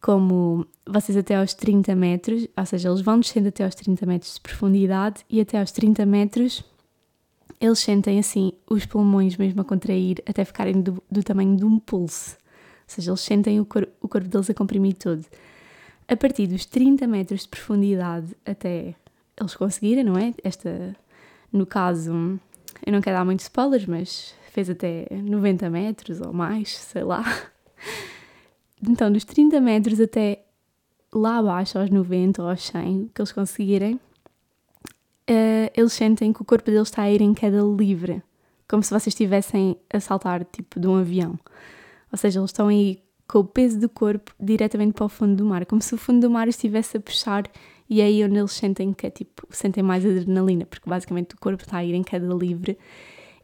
como 0.00 0.66
vocês 0.86 1.16
até 1.16 1.34
aos 1.34 1.52
30 1.52 1.94
metros, 1.96 2.46
ou 2.56 2.66
seja, 2.66 2.88
eles 2.88 3.00
vão 3.00 3.18
descendo 3.18 3.48
até 3.48 3.64
aos 3.64 3.74
30 3.74 4.06
metros 4.06 4.34
de 4.34 4.40
profundidade 4.40 5.24
e 5.28 5.40
até 5.40 5.58
aos 5.58 5.72
30 5.72 6.06
metros 6.06 6.64
eles 7.60 7.78
sentem 7.78 8.18
assim 8.18 8.52
os 8.68 8.84
pulmões 8.84 9.36
mesmo 9.36 9.60
a 9.60 9.64
contrair 9.64 10.22
até 10.26 10.44
ficarem 10.44 10.80
do, 10.80 11.02
do 11.10 11.22
tamanho 11.22 11.56
de 11.56 11.64
um 11.64 11.78
pulso. 11.78 12.36
Ou 12.36 12.84
seja, 12.86 13.10
eles 13.10 13.20
sentem 13.20 13.60
o, 13.60 13.64
cor, 13.64 13.88
o 14.00 14.08
corpo 14.08 14.28
deles 14.28 14.50
a 14.50 14.54
comprimir 14.54 14.94
todo. 14.94 15.24
A 16.06 16.16
partir 16.16 16.46
dos 16.46 16.66
30 16.66 17.06
metros 17.06 17.42
de 17.42 17.48
profundidade 17.48 18.36
até 18.44 18.94
eles 19.38 19.54
conseguirem, 19.54 20.04
não 20.04 20.16
é? 20.16 20.32
Esta, 20.42 20.96
no 21.52 21.66
caso, 21.66 22.38
eu 22.84 22.92
não 22.92 23.00
quero 23.00 23.16
dar 23.16 23.24
muitos 23.24 23.44
spoilers, 23.46 23.86
mas 23.86 24.34
fez 24.50 24.70
até 24.70 25.06
90 25.10 25.68
metros 25.68 26.20
ou 26.20 26.32
mais, 26.32 26.76
sei 26.76 27.04
lá. 27.04 27.24
Então, 28.86 29.10
dos 29.10 29.24
30 29.24 29.58
metros 29.60 29.98
até 29.98 30.44
lá 31.12 31.38
abaixo, 31.38 31.78
aos 31.78 31.90
90 31.90 32.42
ou 32.42 32.50
aos 32.50 32.62
100, 32.62 33.10
que 33.14 33.20
eles 33.20 33.32
conseguirem, 33.32 33.94
uh, 33.94 35.70
eles 35.74 35.92
sentem 35.92 36.32
que 36.32 36.42
o 36.42 36.44
corpo 36.44 36.70
deles 36.70 36.88
está 36.88 37.02
a 37.02 37.10
ir 37.10 37.22
em 37.22 37.32
queda 37.32 37.62
livre, 37.62 38.22
como 38.68 38.82
se 38.82 38.90
vocês 38.90 39.08
estivessem 39.08 39.76
a 39.92 39.98
saltar 39.98 40.44
tipo 40.44 40.78
de 40.78 40.86
um 40.86 40.96
avião. 40.96 41.38
Ou 42.12 42.18
seja, 42.18 42.38
eles 42.38 42.50
estão 42.50 42.68
aí 42.68 43.02
com 43.26 43.38
o 43.38 43.44
peso 43.44 43.80
do 43.80 43.88
corpo 43.88 44.32
diretamente 44.38 44.92
para 44.92 45.06
o 45.06 45.08
fundo 45.08 45.36
do 45.36 45.44
mar, 45.44 45.66
como 45.66 45.82
se 45.82 45.94
o 45.94 45.98
fundo 45.98 46.20
do 46.20 46.30
mar 46.30 46.46
estivesse 46.46 46.96
a 46.96 47.00
puxar 47.00 47.44
e 47.88 48.00
é 48.00 48.04
aí 48.04 48.24
onde 48.24 48.38
eles 48.38 48.52
sentem 48.52 48.92
que 48.92 49.06
é 49.06 49.10
tipo, 49.10 49.46
sentem 49.50 49.82
mais 49.82 50.04
adrenalina, 50.04 50.66
porque 50.66 50.88
basicamente 50.88 51.34
o 51.34 51.38
corpo 51.38 51.62
está 51.62 51.78
a 51.78 51.84
ir 51.84 51.94
em 51.94 52.02
queda 52.02 52.26
livre 52.34 52.76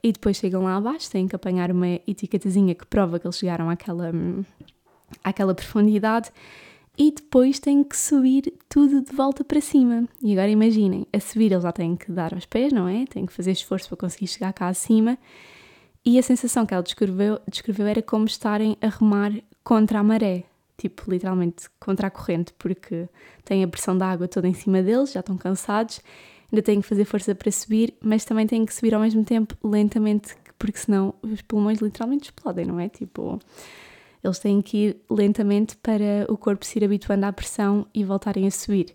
e 0.03 0.13
depois 0.13 0.37
chegam 0.37 0.65
lá 0.65 0.77
abaixo, 0.77 1.11
têm 1.11 1.29
que 1.29 1.37
apanhar 1.37 1.71
uma 1.71 1.87
etiquetazinha 2.07 2.75
que 2.75 2.85
prova 2.87 3.19
que 3.19 3.27
eles 3.27 3.39
chegaram 3.39 3.71
àquela, 3.71 4.13
àquela 5.23 5.55
profundidade 5.55 6.31
e 6.99 7.11
depois 7.11 7.59
têm 7.59 7.83
que 7.85 7.97
subir 7.97 8.53
tudo 8.69 9.01
de 9.01 9.13
volta 9.15 9.45
para 9.45 9.61
cima. 9.61 10.07
E 10.21 10.33
agora 10.33 10.51
imaginem, 10.51 11.07
a 11.13 11.21
subir 11.21 11.53
eles 11.53 11.63
já 11.63 11.73
têm 11.73 11.97
que 11.97 12.11
dar 12.11 12.35
aos 12.35 12.45
pés, 12.45 12.73
não 12.73 12.89
é? 12.89 13.07
Têm 13.07 13.25
que 13.25 13.33
fazer 13.33 13.53
esforço 13.53 13.89
para 13.89 13.97
conseguir 13.97 14.27
chegar 14.27 14.53
cá 14.53 14.69
acima. 14.69 15.17
E 16.05 16.19
a 16.19 16.23
sensação 16.23 16.67
que 16.67 16.75
ela 16.75 16.83
descreveu, 16.83 17.41
descreveu 17.49 17.87
era 17.87 18.03
como 18.03 18.27
estarem 18.27 18.77
a 18.81 18.89
remar 18.89 19.33
contra 19.63 20.01
a 20.01 20.03
maré, 20.03 20.45
tipo 20.77 21.11
literalmente 21.11 21.69
contra 21.79 22.09
a 22.09 22.11
corrente, 22.11 22.53
porque 22.59 23.09
têm 23.45 23.63
a 23.65 23.69
pressão 23.69 23.97
da 23.97 24.07
água 24.07 24.29
toda 24.29 24.49
em 24.49 24.55
cima 24.55 24.83
deles, 24.83 25.13
já 25.13 25.21
estão 25.21 25.37
cansados, 25.37 26.01
ainda 26.51 26.63
têm 26.63 26.81
que 26.81 26.89
fazer 26.89 27.05
força 27.05 27.35
para 27.35 27.51
subir, 27.51 27.95
mas 28.01 28.25
também 28.25 28.47
têm 28.47 28.65
que 28.67 28.75
subir 28.75 28.95
ao 28.95 29.01
mesmo 29.01 29.25
tempo 29.25 29.57
lentamente, 29.63 30.35
porque 30.59 30.79
senão 30.79 31.15
os 31.23 31.41
pulmões 31.43 31.81
literalmente 31.81 32.25
explodem, 32.25 32.67
não 32.67 32.79
é? 32.79 32.89
Tipo, 32.89 33.41
eles 34.23 34.39
têm 34.39 34.63
que 34.63 34.77
ir 34.77 34.97
lentamente 35.11 35.77
para 35.77 36.27
o 36.29 36.37
corpo 36.37 36.65
se 36.65 36.79
ir 36.79 36.85
habituando 36.85 37.27
à 37.27 37.33
pressão 37.33 37.87
e 37.93 38.05
voltarem 38.05 38.47
a 38.47 38.51
subir. 38.51 38.95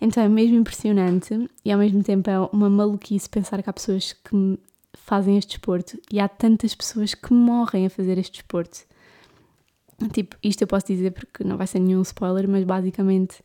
Então 0.00 0.22
é 0.22 0.28
mesmo 0.28 0.56
impressionante 0.56 1.48
e 1.64 1.70
ao 1.70 1.78
mesmo 1.78 2.02
tempo 2.02 2.28
é 2.28 2.36
uma 2.52 2.68
maluquice 2.68 3.28
pensar 3.28 3.62
que 3.62 3.70
há 3.70 3.72
pessoas 3.72 4.12
que 4.12 4.58
fazem 4.94 5.38
este 5.38 5.50
desporto 5.50 5.96
e 6.10 6.18
há 6.18 6.28
tantas 6.28 6.74
pessoas 6.74 7.14
que 7.14 7.32
morrem 7.32 7.86
a 7.86 7.90
fazer 7.90 8.18
este 8.18 8.32
desporto. 8.32 8.80
Tipo, 10.10 10.36
isto 10.42 10.62
eu 10.62 10.66
posso 10.66 10.86
dizer 10.86 11.12
porque 11.12 11.44
não 11.44 11.56
vai 11.56 11.66
ser 11.66 11.78
nenhum 11.78 12.02
spoiler, 12.02 12.48
mas 12.48 12.64
basicamente 12.64 13.42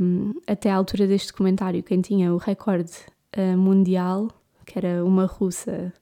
um, 0.00 0.32
até 0.46 0.70
à 0.70 0.76
altura 0.76 1.06
deste 1.06 1.28
documentário, 1.28 1.82
quem 1.82 2.00
tinha 2.00 2.32
o 2.32 2.36
recorde 2.36 2.92
uh, 3.36 3.56
mundial, 3.56 4.28
que 4.64 4.78
era 4.78 5.04
uma 5.04 5.26
russa 5.26 5.92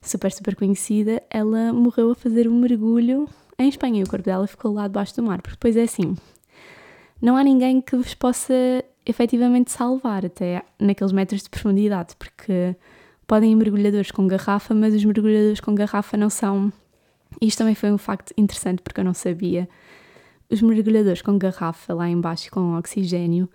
super, 0.00 0.32
super 0.32 0.56
conhecida, 0.56 1.22
ela 1.28 1.72
morreu 1.72 2.10
a 2.10 2.14
fazer 2.14 2.48
um 2.48 2.58
mergulho 2.58 3.28
em 3.58 3.68
Espanha 3.68 4.00
e 4.00 4.04
o 4.04 4.08
corpo 4.08 4.24
dela 4.24 4.46
ficou 4.46 4.72
lá 4.72 4.86
debaixo 4.86 5.16
do 5.16 5.22
mar. 5.22 5.42
Porque 5.42 5.56
depois 5.56 5.76
é 5.76 5.82
assim, 5.82 6.16
não 7.20 7.36
há 7.36 7.42
ninguém 7.42 7.80
que 7.80 7.96
vos 7.96 8.14
possa 8.14 8.54
efetivamente 9.04 9.70
salvar 9.70 10.26
até 10.26 10.62
naqueles 10.80 11.12
metros 11.12 11.42
de 11.42 11.50
profundidade, 11.50 12.14
porque 12.18 12.74
podem 13.26 13.52
ir 13.52 13.56
mergulhadores 13.56 14.10
com 14.10 14.26
garrafa, 14.26 14.74
mas 14.74 14.94
os 14.94 15.04
mergulhadores 15.04 15.60
com 15.60 15.74
garrafa 15.74 16.16
não 16.16 16.30
são. 16.30 16.72
Isto 17.40 17.58
também 17.58 17.74
foi 17.74 17.92
um 17.92 17.98
facto 17.98 18.32
interessante 18.36 18.82
porque 18.82 19.00
eu 19.00 19.04
não 19.04 19.14
sabia. 19.14 19.68
Os 20.50 20.62
mergulhadores 20.62 21.22
com 21.22 21.38
garrafa 21.38 21.92
lá 21.92 22.08
embaixo 22.08 22.50
com 22.50 22.76
oxigênio, 22.76 23.48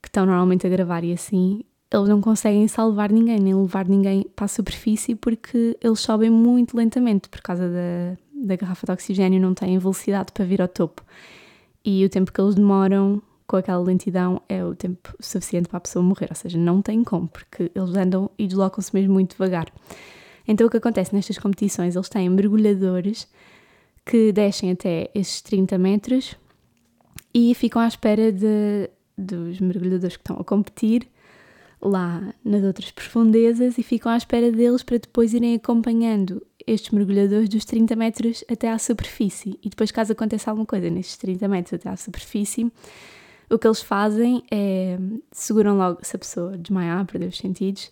que 0.00 0.08
estão 0.08 0.26
normalmente 0.26 0.66
a 0.66 0.70
gravar 0.70 1.04
e 1.04 1.12
assim, 1.12 1.62
eles 1.90 2.08
não 2.08 2.20
conseguem 2.20 2.66
salvar 2.66 3.12
ninguém, 3.12 3.38
nem 3.38 3.54
levar 3.54 3.86
ninguém 3.86 4.26
para 4.34 4.46
a 4.46 4.48
superfície 4.48 5.14
porque 5.14 5.76
eles 5.80 6.00
sobem 6.00 6.30
muito 6.30 6.76
lentamente 6.76 7.28
por 7.28 7.40
causa 7.42 7.68
da, 7.68 8.16
da 8.46 8.56
garrafa 8.56 8.86
de 8.86 8.92
oxigênio, 8.92 9.40
não 9.40 9.54
têm 9.54 9.78
velocidade 9.78 10.32
para 10.32 10.44
vir 10.44 10.62
ao 10.62 10.68
topo. 10.68 11.02
E 11.84 12.04
o 12.04 12.08
tempo 12.08 12.32
que 12.32 12.40
eles 12.40 12.54
demoram 12.54 13.20
com 13.46 13.56
aquela 13.56 13.82
lentidão 13.82 14.40
é 14.48 14.64
o 14.64 14.74
tempo 14.74 15.14
suficiente 15.20 15.68
para 15.68 15.76
a 15.78 15.80
pessoa 15.80 16.02
morrer, 16.02 16.28
ou 16.30 16.36
seja, 16.36 16.56
não 16.56 16.80
tem 16.80 17.04
como, 17.04 17.28
porque 17.28 17.70
eles 17.74 17.94
andam 17.94 18.30
e 18.38 18.46
deslocam-se 18.46 18.94
mesmo 18.94 19.12
muito 19.12 19.32
devagar. 19.32 19.66
Então 20.46 20.66
o 20.66 20.70
que 20.70 20.76
acontece 20.76 21.14
nestas 21.14 21.38
competições, 21.38 21.94
eles 21.94 22.08
têm 22.08 22.28
mergulhadores 22.28 23.28
que 24.04 24.32
descem 24.32 24.72
até 24.72 25.10
esses 25.14 25.40
30 25.40 25.78
metros 25.78 26.36
e 27.32 27.54
ficam 27.54 27.80
à 27.80 27.88
espera 27.88 28.32
de, 28.32 28.90
dos 29.16 29.60
mergulhadores 29.60 30.16
que 30.16 30.22
estão 30.22 30.36
a 30.36 30.44
competir 30.44 31.08
lá 31.80 32.32
nas 32.44 32.62
outras 32.62 32.90
profundezas 32.90 33.76
e 33.78 33.82
ficam 33.82 34.12
à 34.12 34.16
espera 34.16 34.52
deles 34.52 34.82
para 34.82 34.98
depois 34.98 35.34
irem 35.34 35.54
acompanhando 35.54 36.44
estes 36.64 36.90
mergulhadores 36.90 37.48
dos 37.48 37.64
30 37.64 37.96
metros 37.96 38.44
até 38.50 38.70
à 38.70 38.78
superfície. 38.78 39.58
E 39.62 39.68
depois, 39.68 39.90
caso 39.90 40.12
aconteça 40.12 40.50
alguma 40.50 40.66
coisa 40.66 40.88
nestes 40.88 41.16
30 41.16 41.48
metros 41.48 41.74
até 41.74 41.88
à 41.88 41.96
superfície, 41.96 42.70
o 43.50 43.58
que 43.58 43.66
eles 43.66 43.82
fazem 43.82 44.42
é 44.50 44.96
seguram 45.30 45.76
logo, 45.76 45.98
se 46.02 46.16
a 46.16 46.18
pessoa 46.18 46.56
desmaiar, 46.56 47.04
perder 47.04 47.26
os 47.26 47.36
sentidos, 47.36 47.90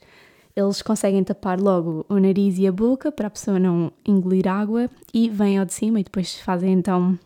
eles 0.54 0.82
conseguem 0.82 1.22
tapar 1.22 1.60
logo 1.60 2.04
o 2.08 2.18
nariz 2.18 2.58
e 2.58 2.66
a 2.66 2.72
boca 2.72 3.12
para 3.12 3.28
a 3.28 3.30
pessoa 3.30 3.58
não 3.58 3.92
engolir 4.04 4.48
água 4.48 4.90
e 5.14 5.28
vêm 5.28 5.58
ao 5.58 5.64
de 5.64 5.72
cima 5.72 6.00
e 6.00 6.04
depois 6.04 6.36
fazem 6.40 6.72
então 6.72 7.18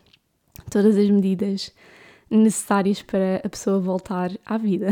todas 0.69 0.95
as 0.97 1.09
medidas 1.09 1.71
necessárias 2.29 3.01
para 3.01 3.41
a 3.43 3.49
pessoa 3.49 3.79
voltar 3.79 4.31
à 4.45 4.57
vida. 4.57 4.89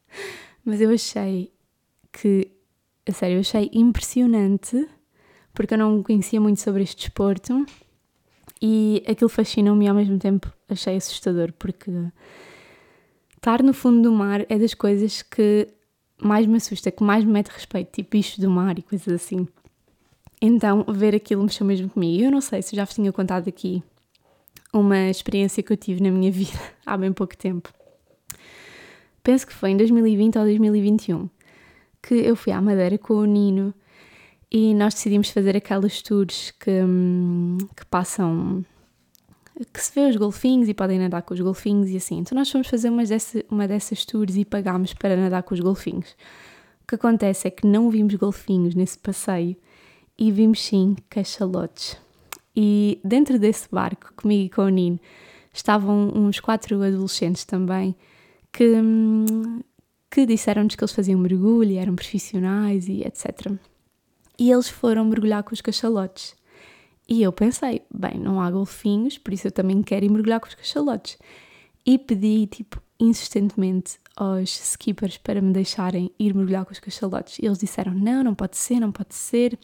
Mas 0.64 0.80
eu 0.80 0.90
achei 0.90 1.52
que, 2.12 2.50
a 3.06 3.12
sério, 3.12 3.36
eu 3.36 3.40
achei 3.40 3.70
impressionante 3.72 4.88
porque 5.52 5.74
eu 5.74 5.78
não 5.78 6.02
conhecia 6.02 6.40
muito 6.40 6.60
sobre 6.60 6.82
este 6.82 6.96
desporto 6.96 7.64
e 8.60 9.02
aquilo 9.06 9.28
fascinou-me 9.28 9.84
e 9.84 9.88
ao 9.88 9.94
mesmo 9.94 10.18
tempo 10.18 10.52
achei 10.68 10.96
assustador 10.96 11.52
porque 11.52 11.90
estar 13.36 13.62
no 13.62 13.74
fundo 13.74 14.02
do 14.02 14.12
mar 14.12 14.44
é 14.48 14.58
das 14.58 14.74
coisas 14.74 15.22
que 15.22 15.68
mais 16.26 16.46
me 16.46 16.56
assusta, 16.56 16.90
que 16.90 17.02
mais 17.02 17.24
me 17.24 17.32
mete 17.32 17.48
respeito, 17.48 17.92
tipo 17.92 18.10
bichos 18.10 18.38
do 18.38 18.50
mar 18.50 18.78
e 18.78 18.82
coisas 18.82 19.08
assim. 19.08 19.46
Então, 20.40 20.84
ver 20.88 21.14
aquilo 21.14 21.42
mexeu 21.42 21.66
mesmo 21.66 21.88
comigo. 21.88 22.24
Eu 22.24 22.30
não 22.30 22.40
sei 22.40 22.62
se 22.62 22.76
já 22.76 22.84
vos 22.84 22.94
tinha 22.94 23.12
contado 23.12 23.48
aqui 23.48 23.82
uma 24.72 25.08
experiência 25.08 25.62
que 25.62 25.72
eu 25.72 25.76
tive 25.76 26.02
na 26.02 26.10
minha 26.10 26.30
vida 26.32 26.58
há 26.84 26.96
bem 26.96 27.12
pouco 27.12 27.36
tempo. 27.36 27.72
Penso 29.22 29.46
que 29.46 29.54
foi 29.54 29.70
em 29.70 29.76
2020 29.76 30.38
ou 30.38 30.44
2021 30.44 31.28
que 32.06 32.14
eu 32.14 32.36
fui 32.36 32.52
à 32.52 32.60
Madeira 32.60 32.98
com 32.98 33.14
o 33.14 33.24
Nino 33.24 33.72
e 34.50 34.74
nós 34.74 34.94
decidimos 34.94 35.30
fazer 35.30 35.56
aquelas 35.56 36.02
tours 36.02 36.52
que, 36.60 36.70
hum, 36.70 37.56
que 37.74 37.86
passam 37.86 38.64
que 39.72 39.82
se 39.82 39.92
vê 39.94 40.08
os 40.08 40.16
golfinhos 40.16 40.68
e 40.68 40.74
podem 40.74 40.98
nadar 40.98 41.22
com 41.22 41.32
os 41.32 41.40
golfinhos 41.40 41.88
e 41.90 41.96
assim. 41.96 42.18
Então 42.18 42.36
nós 42.36 42.50
fomos 42.50 42.66
fazer 42.66 42.88
uma, 42.88 43.02
uma 43.50 43.68
dessas 43.68 44.04
tours 44.04 44.36
e 44.36 44.44
pagámos 44.44 44.92
para 44.94 45.16
nadar 45.16 45.42
com 45.42 45.54
os 45.54 45.60
golfinhos. 45.60 46.16
O 46.82 46.86
que 46.88 46.96
acontece 46.96 47.46
é 47.48 47.50
que 47.50 47.66
não 47.66 47.88
vimos 47.88 48.14
golfinhos 48.14 48.74
nesse 48.74 48.98
passeio 48.98 49.56
e 50.18 50.30
vimos 50.30 50.60
sim 50.60 50.96
cachalotes. 51.08 51.96
E 52.56 53.00
dentro 53.04 53.38
desse 53.38 53.68
barco, 53.70 54.12
comigo 54.14 54.44
e 54.44 54.50
com 54.50 54.62
o 54.62 54.68
Nino, 54.68 55.00
estavam 55.52 56.12
uns 56.14 56.40
quatro 56.40 56.82
adolescentes 56.82 57.44
também 57.44 57.96
que, 58.52 58.66
que 60.10 60.26
disseram-nos 60.26 60.74
que 60.76 60.84
eles 60.84 60.94
faziam 60.94 61.18
mergulho 61.18 61.78
eram 61.78 61.94
profissionais 61.94 62.88
e 62.88 63.02
etc. 63.02 63.52
E 64.38 64.50
eles 64.50 64.68
foram 64.68 65.04
mergulhar 65.04 65.42
com 65.42 65.52
os 65.52 65.60
cachalotes. 65.60 66.36
E 67.08 67.22
eu 67.22 67.32
pensei, 67.32 67.82
bem, 67.92 68.18
não 68.18 68.40
há 68.40 68.50
golfinhos, 68.50 69.18
por 69.18 69.34
isso 69.34 69.46
eu 69.46 69.52
também 69.52 69.82
quero 69.82 70.04
ir 70.04 70.10
mergulhar 70.10 70.40
com 70.40 70.46
os 70.46 70.54
cachalotes. 70.54 71.18
E 71.84 71.98
pedi, 71.98 72.46
tipo, 72.46 72.80
insistentemente 72.98 73.98
aos 74.16 74.72
skippers 74.72 75.18
para 75.18 75.40
me 75.40 75.52
deixarem 75.52 76.10
ir 76.18 76.34
mergulhar 76.34 76.64
com 76.64 76.72
os 76.72 76.80
cachalotes. 76.80 77.38
E 77.38 77.46
eles 77.46 77.58
disseram: 77.58 77.92
não, 77.92 78.22
não 78.24 78.34
pode 78.34 78.56
ser, 78.56 78.80
não 78.80 78.90
pode 78.90 79.14
ser. 79.14 79.58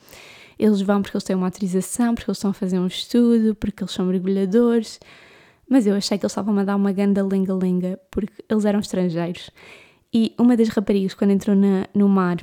Eles 0.59 0.82
vão 0.82 1.00
porque 1.00 1.16
eles 1.16 1.25
têm 1.25 1.37
uma 1.37 1.47
autorização, 1.47 2.14
porque 2.14 2.30
eles 2.30 2.38
estão 2.38 2.50
a 2.50 2.54
fazer 2.54 2.78
um 2.78 2.87
estudo, 2.87 3.54
porque 3.54 3.82
eles 3.82 3.92
são 3.92 4.04
mergulhadores. 4.06 5.00
Mas 5.68 5.87
eu 5.87 5.94
achei 5.94 6.18
que 6.18 6.25
eles 6.25 6.32
estavam 6.32 6.59
a 6.59 6.64
dar 6.64 6.76
uma 6.76 6.92
ganda 6.92 7.25
lenga-lenga, 7.25 7.99
porque 8.11 8.44
eles 8.49 8.64
eram 8.64 8.80
estrangeiros. 8.80 9.50
E 10.12 10.35
uma 10.37 10.56
das 10.56 10.68
raparigas, 10.68 11.14
quando 11.14 11.30
entrou 11.30 11.54
na, 11.56 11.87
no 11.94 12.09
mar 12.09 12.38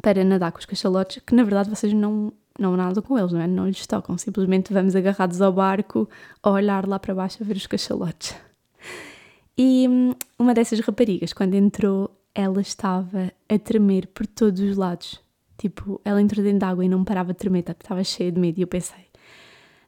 para 0.00 0.22
nadar 0.22 0.52
com 0.52 0.58
os 0.58 0.64
cachalotes, 0.64 1.20
que 1.26 1.34
na 1.34 1.42
verdade 1.42 1.68
vocês 1.68 1.92
não 1.92 2.32
não 2.58 2.76
nadam 2.76 3.02
com 3.02 3.18
eles, 3.18 3.32
não 3.32 3.40
é? 3.40 3.46
Não 3.46 3.66
lhes 3.66 3.86
tocam, 3.86 4.18
simplesmente 4.18 4.72
vamos 4.72 4.96
agarrados 4.96 5.40
ao 5.40 5.52
barco 5.52 6.08
a 6.42 6.50
olhar 6.50 6.86
lá 6.86 6.98
para 6.98 7.14
baixo 7.14 7.38
a 7.40 7.46
ver 7.46 7.56
os 7.56 7.66
cachalotes. 7.66 8.34
E 9.56 9.86
hum, 9.88 10.12
uma 10.38 10.54
dessas 10.54 10.80
raparigas, 10.80 11.32
quando 11.32 11.54
entrou, 11.54 12.10
ela 12.34 12.60
estava 12.60 13.32
a 13.48 13.58
tremer 13.58 14.06
por 14.08 14.26
todos 14.26 14.60
os 14.60 14.76
lados. 14.76 15.20
Tipo, 15.56 16.00
ela 16.04 16.22
entrou 16.22 16.44
dentro 16.44 16.60
d'água 16.60 16.84
e 16.84 16.88
não 16.88 17.02
parava 17.04 17.32
de 17.32 17.38
tremer, 17.38 17.64
estava 17.68 18.04
cheia 18.04 18.30
de 18.30 18.38
medo. 18.38 18.58
E 18.58 18.62
eu 18.62 18.68
pensei, 18.68 19.06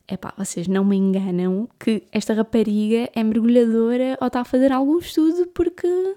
epá, 0.08 0.34
vocês 0.36 0.66
não 0.66 0.84
me 0.84 0.96
enganam 0.96 1.68
que 1.78 2.02
esta 2.10 2.34
rapariga 2.34 3.08
é 3.14 3.22
mergulhadora 3.22 4.18
ou 4.20 4.26
está 4.26 4.40
a 4.40 4.44
fazer 4.44 4.72
algum 4.72 4.98
estudo 4.98 5.46
porque 5.54 6.16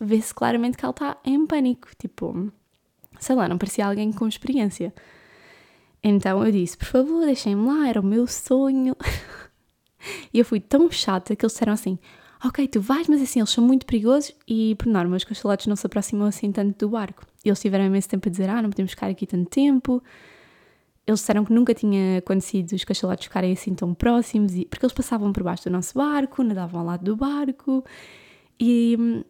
vê-se 0.00 0.34
claramente 0.34 0.76
que 0.76 0.84
ela 0.84 0.90
está 0.90 1.16
em 1.24 1.46
pânico. 1.46 1.88
Tipo, 1.96 2.52
sei 3.20 3.36
lá, 3.36 3.48
não 3.48 3.58
parecia 3.58 3.86
alguém 3.86 4.12
com 4.12 4.26
experiência. 4.26 4.92
Então 6.02 6.44
eu 6.44 6.52
disse: 6.52 6.76
por 6.76 6.86
favor, 6.86 7.24
deixem-me 7.24 7.66
lá, 7.66 7.88
era 7.88 8.00
o 8.00 8.04
meu 8.04 8.26
sonho. 8.26 8.96
e 10.32 10.38
eu 10.38 10.44
fui 10.44 10.60
tão 10.60 10.90
chata 10.90 11.34
que 11.34 11.44
eles 11.44 11.52
disseram 11.52 11.72
assim: 11.72 11.98
ok, 12.44 12.68
tu 12.68 12.80
vais, 12.80 13.08
mas 13.08 13.20
assim, 13.22 13.40
eles 13.40 13.50
são 13.50 13.64
muito 13.64 13.86
perigosos 13.86 14.34
e, 14.46 14.74
por 14.76 14.86
norma, 14.86 15.16
os 15.16 15.24
cachalotes 15.24 15.66
não 15.66 15.76
se 15.76 15.86
aproximam 15.86 16.26
assim 16.26 16.52
tanto 16.52 16.86
do 16.86 16.90
barco. 16.90 17.24
E 17.44 17.48
eles 17.48 17.60
tiveram 17.60 17.84
imenso 17.84 18.08
tempo 18.08 18.28
a 18.28 18.30
dizer: 18.30 18.48
ah, 18.48 18.62
não 18.62 18.70
podemos 18.70 18.92
ficar 18.92 19.08
aqui 19.08 19.26
tanto 19.26 19.50
tempo. 19.50 20.02
Eles 21.06 21.20
disseram 21.20 21.44
que 21.44 21.52
nunca 21.52 21.72
tinha 21.72 22.18
acontecido 22.18 22.72
os 22.72 22.84
cachalotes 22.84 23.24
ficarem 23.24 23.52
assim 23.52 23.74
tão 23.74 23.94
próximos, 23.94 24.54
e, 24.54 24.66
porque 24.66 24.84
eles 24.84 24.92
passavam 24.92 25.32
por 25.32 25.42
baixo 25.42 25.64
do 25.64 25.70
nosso 25.70 25.94
barco, 25.94 26.42
nadavam 26.42 26.80
ao 26.80 26.86
lado 26.86 27.02
do 27.02 27.16
barco 27.16 27.82
e 28.60 28.96
hum, 28.98 29.24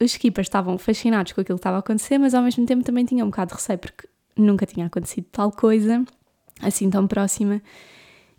os 0.00 0.12
skippers 0.12 0.46
estavam 0.46 0.78
fascinados 0.78 1.32
com 1.32 1.40
aquilo 1.40 1.58
que 1.58 1.60
estava 1.60 1.76
a 1.76 1.80
acontecer, 1.80 2.18
mas 2.18 2.34
ao 2.34 2.42
mesmo 2.42 2.64
tempo 2.64 2.82
também 2.84 3.04
tinham 3.04 3.26
um 3.26 3.30
bocado 3.30 3.50
de 3.50 3.56
receio, 3.56 3.78
porque 3.78 4.08
nunca 4.40 4.66
tinha 4.66 4.86
acontecido 4.86 5.26
tal 5.30 5.50
coisa, 5.50 6.04
assim 6.60 6.90
tão 6.90 7.06
próxima. 7.06 7.62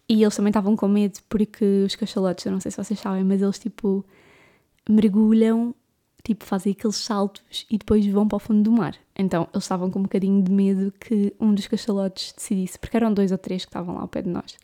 E 0.07 0.23
eles 0.23 0.35
também 0.35 0.49
estavam 0.49 0.75
com 0.75 0.87
medo 0.87 1.19
porque 1.29 1.83
os 1.85 1.95
cachalotes, 1.95 2.45
eu 2.45 2.51
não 2.51 2.59
sei 2.59 2.71
se 2.71 2.77
vocês 2.77 2.99
sabem, 2.99 3.23
mas 3.23 3.41
eles 3.41 3.57
tipo 3.57 4.05
mergulham, 4.89 5.73
tipo 6.23 6.45
fazem 6.45 6.73
aqueles 6.73 6.97
saltos 6.97 7.65
e 7.69 7.77
depois 7.77 8.05
vão 8.07 8.27
para 8.27 8.35
o 8.35 8.39
fundo 8.39 8.63
do 8.63 8.71
mar. 8.71 8.95
Então 9.15 9.47
eles 9.53 9.63
estavam 9.63 9.89
com 9.89 9.99
um 9.99 10.03
bocadinho 10.03 10.43
de 10.43 10.51
medo 10.51 10.91
que 10.99 11.33
um 11.39 11.53
dos 11.53 11.67
cachalotes 11.67 12.33
decidisse, 12.33 12.77
porque 12.77 12.97
eram 12.97 13.13
dois 13.13 13.31
ou 13.31 13.37
três 13.37 13.63
que 13.63 13.69
estavam 13.69 13.95
lá 13.95 14.01
ao 14.01 14.07
pé 14.07 14.21
de 14.21 14.29
nós. 14.29 14.57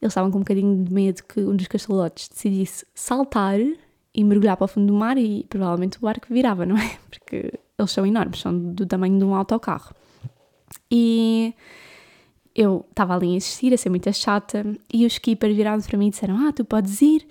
Eles 0.00 0.12
estavam 0.12 0.30
com 0.30 0.38
um 0.38 0.42
bocadinho 0.42 0.84
de 0.84 0.92
medo 0.92 1.22
que 1.24 1.40
um 1.40 1.54
dos 1.54 1.68
cachalotes 1.68 2.28
decidisse 2.28 2.86
saltar 2.94 3.58
e 4.14 4.24
mergulhar 4.24 4.56
para 4.56 4.64
o 4.64 4.68
fundo 4.68 4.86
do 4.86 4.98
mar 4.98 5.16
e 5.18 5.44
provavelmente 5.48 5.98
o 5.98 6.00
barco 6.00 6.26
virava, 6.30 6.66
não 6.66 6.76
é? 6.76 6.98
Porque 7.08 7.52
eles 7.78 7.90
são 7.90 8.04
enormes, 8.04 8.40
são 8.40 8.58
do 8.72 8.86
tamanho 8.86 9.18
de 9.18 9.24
um 9.24 9.34
autocarro. 9.34 9.94
E 10.90 11.54
eu 12.54 12.84
estava 12.90 13.14
ali 13.14 13.28
a 13.32 13.36
insistir, 13.36 13.72
a 13.72 13.76
ser 13.76 13.90
muito 13.90 14.12
chata, 14.12 14.64
e 14.92 15.06
os 15.06 15.12
skippers 15.14 15.54
viraram 15.54 15.80
para 15.80 15.98
mim 15.98 16.08
e 16.08 16.10
disseram: 16.10 16.46
Ah, 16.46 16.52
tu 16.52 16.64
podes 16.64 17.00
ir, 17.00 17.26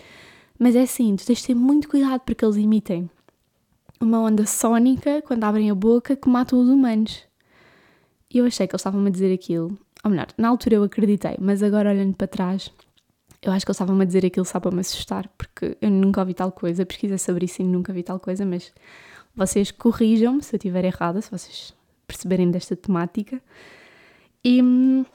mas 0.57 0.75
é 0.75 0.83
assim, 0.83 1.15
tu 1.15 1.25
tens 1.25 1.39
de 1.39 1.47
ter 1.47 1.55
muito 1.55 1.89
cuidado 1.89 2.21
porque 2.21 2.43
eles 2.43 2.57
emitem 2.57 3.09
uma 3.99 4.21
onda 4.21 4.45
sónica 4.45 5.21
quando 5.21 5.43
abrem 5.43 5.69
a 5.69 5.75
boca 5.75 6.15
que 6.15 6.29
matam 6.29 6.59
os 6.59 6.69
humanos. 6.69 7.23
E 8.33 8.37
eu 8.37 8.45
achei 8.45 8.65
que 8.67 8.73
eles 8.73 8.81
estavam 8.81 9.05
a 9.05 9.09
dizer 9.09 9.33
aquilo, 9.33 9.77
ou 10.03 10.11
melhor, 10.11 10.27
na 10.37 10.47
altura 10.47 10.75
eu 10.75 10.83
acreditei, 10.83 11.35
mas 11.39 11.61
agora 11.61 11.89
olhando 11.89 12.15
para 12.15 12.27
trás, 12.27 12.71
eu 13.41 13.51
acho 13.51 13.65
que 13.65 13.71
eles 13.71 13.75
estavam 13.75 13.99
a 13.99 14.05
dizer 14.05 14.25
aquilo 14.25 14.45
só 14.45 14.59
para 14.59 14.71
me 14.71 14.81
assustar, 14.81 15.27
porque 15.37 15.77
eu 15.81 15.89
nunca 15.89 16.21
ouvi 16.21 16.33
tal 16.33 16.51
coisa, 16.51 16.85
pesquisei 16.85 17.17
sobre 17.17 17.45
isso 17.45 17.61
e 17.61 17.65
nunca 17.65 17.91
vi 17.91 18.03
tal 18.03 18.19
coisa, 18.19 18.45
mas 18.45 18.71
vocês 19.35 19.71
corrijam-me 19.71 20.43
se 20.43 20.55
eu 20.55 20.57
estiver 20.57 20.85
errada, 20.85 21.21
se 21.21 21.31
vocês 21.31 21.73
perceberem 22.09 22.49
desta 22.49 22.75
temática. 22.75 23.39
E 24.43 24.61
hum, 24.61 25.05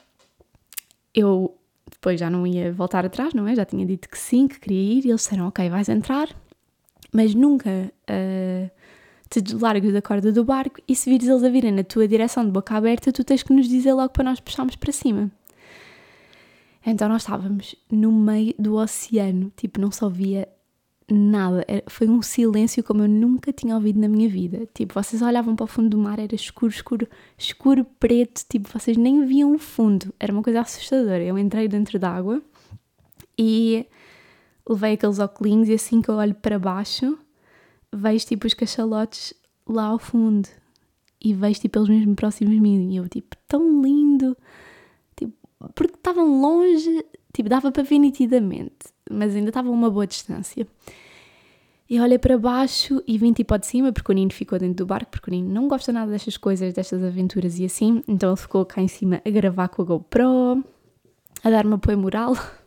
eu 1.12 1.56
depois 1.90 2.20
já 2.20 2.30
não 2.30 2.46
ia 2.46 2.72
voltar 2.72 3.04
atrás, 3.04 3.34
não 3.34 3.48
é? 3.48 3.54
Já 3.54 3.64
tinha 3.64 3.84
dito 3.84 4.08
que 4.08 4.18
sim, 4.18 4.46
que 4.46 4.60
queria 4.60 4.98
ir, 4.98 5.04
e 5.04 5.08
eles 5.10 5.22
disseram: 5.22 5.48
Ok, 5.48 5.68
vais 5.68 5.88
entrar, 5.88 6.28
mas 7.12 7.34
nunca 7.34 7.70
uh, 7.70 8.70
te 9.28 9.40
deslargues 9.40 9.92
da 9.92 10.00
corda 10.00 10.30
do 10.30 10.44
barco. 10.44 10.80
E 10.86 10.94
se 10.94 11.10
vires 11.10 11.28
eles 11.28 11.42
a 11.42 11.48
virem 11.48 11.72
na 11.72 11.82
tua 11.82 12.06
direção 12.06 12.44
de 12.44 12.50
boca 12.50 12.74
aberta, 12.74 13.12
tu 13.12 13.24
tens 13.24 13.42
que 13.42 13.52
nos 13.52 13.68
dizer 13.68 13.92
logo 13.92 14.10
para 14.10 14.24
nós 14.24 14.40
puxarmos 14.40 14.76
para 14.76 14.92
cima. 14.92 15.30
Então 16.86 17.08
nós 17.08 17.22
estávamos 17.22 17.74
no 17.90 18.12
meio 18.12 18.54
do 18.58 18.76
oceano, 18.76 19.50
tipo, 19.56 19.80
não 19.80 19.90
só 19.90 20.08
via 20.08 20.46
nada. 21.10 21.64
Foi 21.88 22.08
um 22.08 22.22
silêncio 22.22 22.82
como 22.82 23.02
eu 23.02 23.08
nunca 23.08 23.52
tinha 23.52 23.74
ouvido 23.74 24.00
na 24.00 24.08
minha 24.08 24.28
vida. 24.28 24.66
Tipo, 24.74 24.94
vocês 24.94 25.22
olhavam 25.22 25.54
para 25.54 25.64
o 25.64 25.66
fundo 25.66 25.90
do 25.90 25.98
mar, 25.98 26.18
era 26.18 26.34
escuro, 26.34 26.72
escuro, 26.72 27.08
escuro, 27.36 27.84
preto, 27.98 28.44
tipo, 28.48 28.68
vocês 28.68 28.96
nem 28.96 29.26
viam 29.26 29.54
o 29.54 29.58
fundo. 29.58 30.12
Era 30.18 30.32
uma 30.32 30.42
coisa 30.42 30.60
assustadora. 30.60 31.22
Eu 31.22 31.38
entrei 31.38 31.68
dentro 31.68 31.98
d'água 31.98 32.42
e 33.38 33.86
levei 34.68 34.94
aqueles 34.94 35.18
óculos 35.18 35.68
e 35.68 35.74
assim 35.74 36.00
que 36.00 36.08
eu 36.08 36.14
olho 36.14 36.34
para 36.34 36.58
baixo, 36.58 37.18
vejo 37.92 38.26
tipo 38.26 38.46
os 38.46 38.54
cachalotes 38.54 39.34
lá 39.66 39.86
ao 39.86 39.98
fundo. 39.98 40.48
E 41.20 41.34
vejo 41.34 41.60
tipo 41.60 41.78
eles 41.78 41.88
mesmo 41.88 42.14
próximos 42.14 42.52
de 42.54 42.60
mim. 42.60 42.92
E 42.92 42.96
eu, 42.96 43.08
tipo, 43.08 43.36
tão 43.48 43.82
lindo. 43.82 44.36
Tipo, 45.16 45.34
porque 45.74 45.94
estavam 45.94 46.40
longe, 46.40 47.04
tipo, 47.32 47.48
dava 47.48 47.72
para 47.72 47.82
ver 47.82 47.98
nitidamente 47.98 48.93
mas 49.10 49.34
ainda 49.34 49.50
estava 49.50 49.68
a 49.68 49.72
uma 49.72 49.90
boa 49.90 50.06
distância. 50.06 50.66
E 51.88 52.00
olhei 52.00 52.18
para 52.18 52.38
baixo 52.38 53.02
e 53.06 53.18
vim 53.18 53.32
tipo 53.32 53.56
de 53.58 53.66
cima, 53.66 53.92
porque 53.92 54.10
o 54.10 54.14
Nino 54.14 54.32
ficou 54.32 54.58
dentro 54.58 54.84
do 54.84 54.86
barco, 54.86 55.10
porque 55.10 55.30
o 55.30 55.32
Nino 55.32 55.52
não 55.52 55.68
gosta 55.68 55.92
nada 55.92 56.10
destas 56.10 56.36
coisas, 56.36 56.72
destas 56.72 57.02
aventuras 57.02 57.58
e 57.58 57.64
assim, 57.64 58.02
então 58.08 58.30
ele 58.30 58.40
ficou 58.40 58.64
cá 58.64 58.80
em 58.80 58.88
cima 58.88 59.20
a 59.24 59.30
gravar 59.30 59.68
com 59.68 59.82
a 59.82 59.84
GoPro, 59.84 60.64
a 61.42 61.50
dar-me 61.50 61.74
apoio 61.74 61.98
moral. 61.98 62.34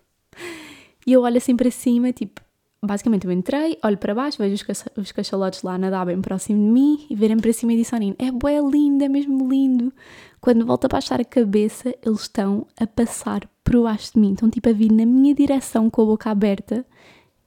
E 1.07 1.13
eu 1.13 1.21
olho 1.21 1.37
assim 1.37 1.55
para 1.55 1.71
cima, 1.71 2.11
tipo, 2.11 2.41
basicamente 2.83 3.25
eu 3.25 3.31
entrei, 3.31 3.77
olho 3.83 3.97
para 3.97 4.13
baixo, 4.13 4.37
vejo 4.37 4.63
os, 4.69 4.85
os 4.95 5.11
cachalotes 5.11 5.63
lá 5.63 5.77
nadar 5.77 6.05
bem 6.05 6.21
próximo 6.21 6.59
de 6.59 6.71
mim 6.71 7.07
e 7.09 7.15
verem 7.15 7.37
para 7.37 7.51
cima 7.53 7.73
e 7.73 7.77
disse 7.77 7.97
Nino: 7.97 8.15
É 8.19 8.31
bué 8.31 8.59
lindo, 8.61 9.03
é 9.03 9.09
mesmo 9.09 9.49
lindo. 9.49 9.91
Quando 10.39 10.65
volto 10.65 10.85
a 10.85 10.87
baixar 10.87 11.19
a 11.19 11.25
cabeça, 11.25 11.93
eles 12.05 12.21
estão 12.21 12.67
a 12.79 12.85
passar 12.85 13.49
por 13.63 13.81
baixo 13.83 14.13
de 14.13 14.19
mim, 14.19 14.33
estão 14.33 14.49
tipo 14.49 14.69
a 14.69 14.73
vir 14.73 14.91
na 14.91 15.05
minha 15.05 15.33
direção 15.33 15.89
com 15.89 16.01
a 16.03 16.05
boca 16.05 16.29
aberta. 16.29 16.85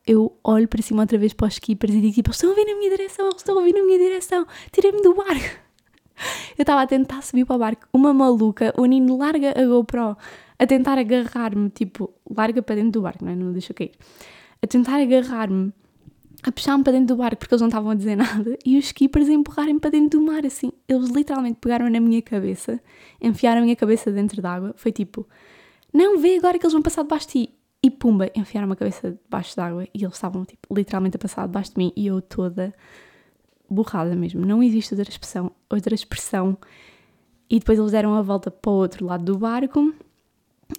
Eu 0.06 0.36
olho 0.42 0.66
para 0.66 0.82
cima 0.82 1.02
outra 1.02 1.18
vez 1.18 1.32
para 1.32 1.46
os 1.46 1.58
keepers 1.58 1.94
e 1.94 2.00
digo 2.00 2.14
tipo: 2.14 2.30
estão 2.30 2.50
a 2.50 2.54
vir 2.54 2.66
na 2.66 2.74
minha 2.74 2.90
direção, 2.90 3.26
eles 3.26 3.38
estão 3.38 3.58
a 3.58 3.62
vir 3.62 3.74
na 3.74 3.82
minha 3.82 3.98
direção, 3.98 4.46
tirem-me 4.72 5.02
do 5.02 5.14
barco. 5.14 5.70
Eu 6.58 6.62
estava 6.62 6.82
a 6.82 6.86
tentar 6.86 7.22
subir 7.22 7.46
para 7.46 7.56
o 7.56 7.58
barco, 7.58 7.86
uma 7.94 8.12
maluca, 8.12 8.74
o 8.76 8.84
Nino 8.84 9.16
larga 9.16 9.58
a 9.58 9.64
GoPro 9.64 10.16
a 10.58 10.66
tentar 10.66 10.98
agarrar-me, 10.98 11.70
tipo, 11.70 12.12
larga 12.28 12.60
para 12.60 12.74
dentro 12.74 12.90
do 12.90 13.00
barco, 13.00 13.24
não 13.24 13.32
é? 13.32 13.34
Não 13.34 13.50
deixa 13.50 13.72
cair. 13.72 13.92
A 14.62 14.66
tentar 14.66 15.00
agarrar-me 15.00 15.72
a 16.42 16.50
puxar-me 16.50 16.82
para 16.82 16.94
dentro 16.94 17.14
do 17.14 17.16
barco 17.16 17.36
porque 17.36 17.54
eles 17.54 17.60
não 17.60 17.68
estavam 17.68 17.90
a 17.90 17.94
dizer 17.94 18.16
nada 18.16 18.56
e 18.64 18.78
os 18.78 18.86
skippers 18.86 19.28
a 19.28 19.32
empurrarem 19.32 19.78
para 19.78 19.90
dentro 19.90 20.18
do 20.18 20.26
mar, 20.26 20.44
assim. 20.46 20.72
Eles 20.88 21.10
literalmente 21.10 21.58
pegaram 21.60 21.88
na 21.90 22.00
minha 22.00 22.22
cabeça, 22.22 22.80
enfiaram 23.20 23.60
a 23.60 23.64
minha 23.64 23.76
cabeça 23.76 24.10
dentro 24.10 24.40
d'água. 24.40 24.72
Foi 24.76 24.90
tipo, 24.90 25.26
não, 25.92 26.18
vê 26.18 26.36
agora 26.36 26.58
que 26.58 26.64
eles 26.64 26.72
vão 26.72 26.82
passar 26.82 27.02
debaixo 27.02 27.26
de 27.26 27.32
ti. 27.32 27.54
E 27.82 27.90
pumba, 27.90 28.30
enfiaram 28.34 28.70
a 28.70 28.76
cabeça 28.76 29.18
debaixo 29.24 29.56
d'água 29.56 29.84
e 29.94 30.04
eles 30.04 30.14
estavam, 30.14 30.44
tipo, 30.44 30.74
literalmente 30.74 31.16
a 31.16 31.18
passar 31.18 31.46
debaixo 31.46 31.72
de 31.72 31.78
mim 31.78 31.92
e 31.96 32.06
eu 32.06 32.20
toda 32.20 32.74
borrada 33.68 34.14
mesmo. 34.14 34.44
Não 34.44 34.62
existe 34.62 34.94
outra 34.94 35.08
expressão, 35.08 35.52
outra 35.68 35.94
expressão. 35.94 36.58
E 37.48 37.58
depois 37.58 37.78
eles 37.78 37.92
deram 37.92 38.14
a 38.14 38.22
volta 38.22 38.50
para 38.50 38.70
o 38.70 38.74
outro 38.74 39.06
lado 39.06 39.24
do 39.24 39.38
barco 39.38 39.94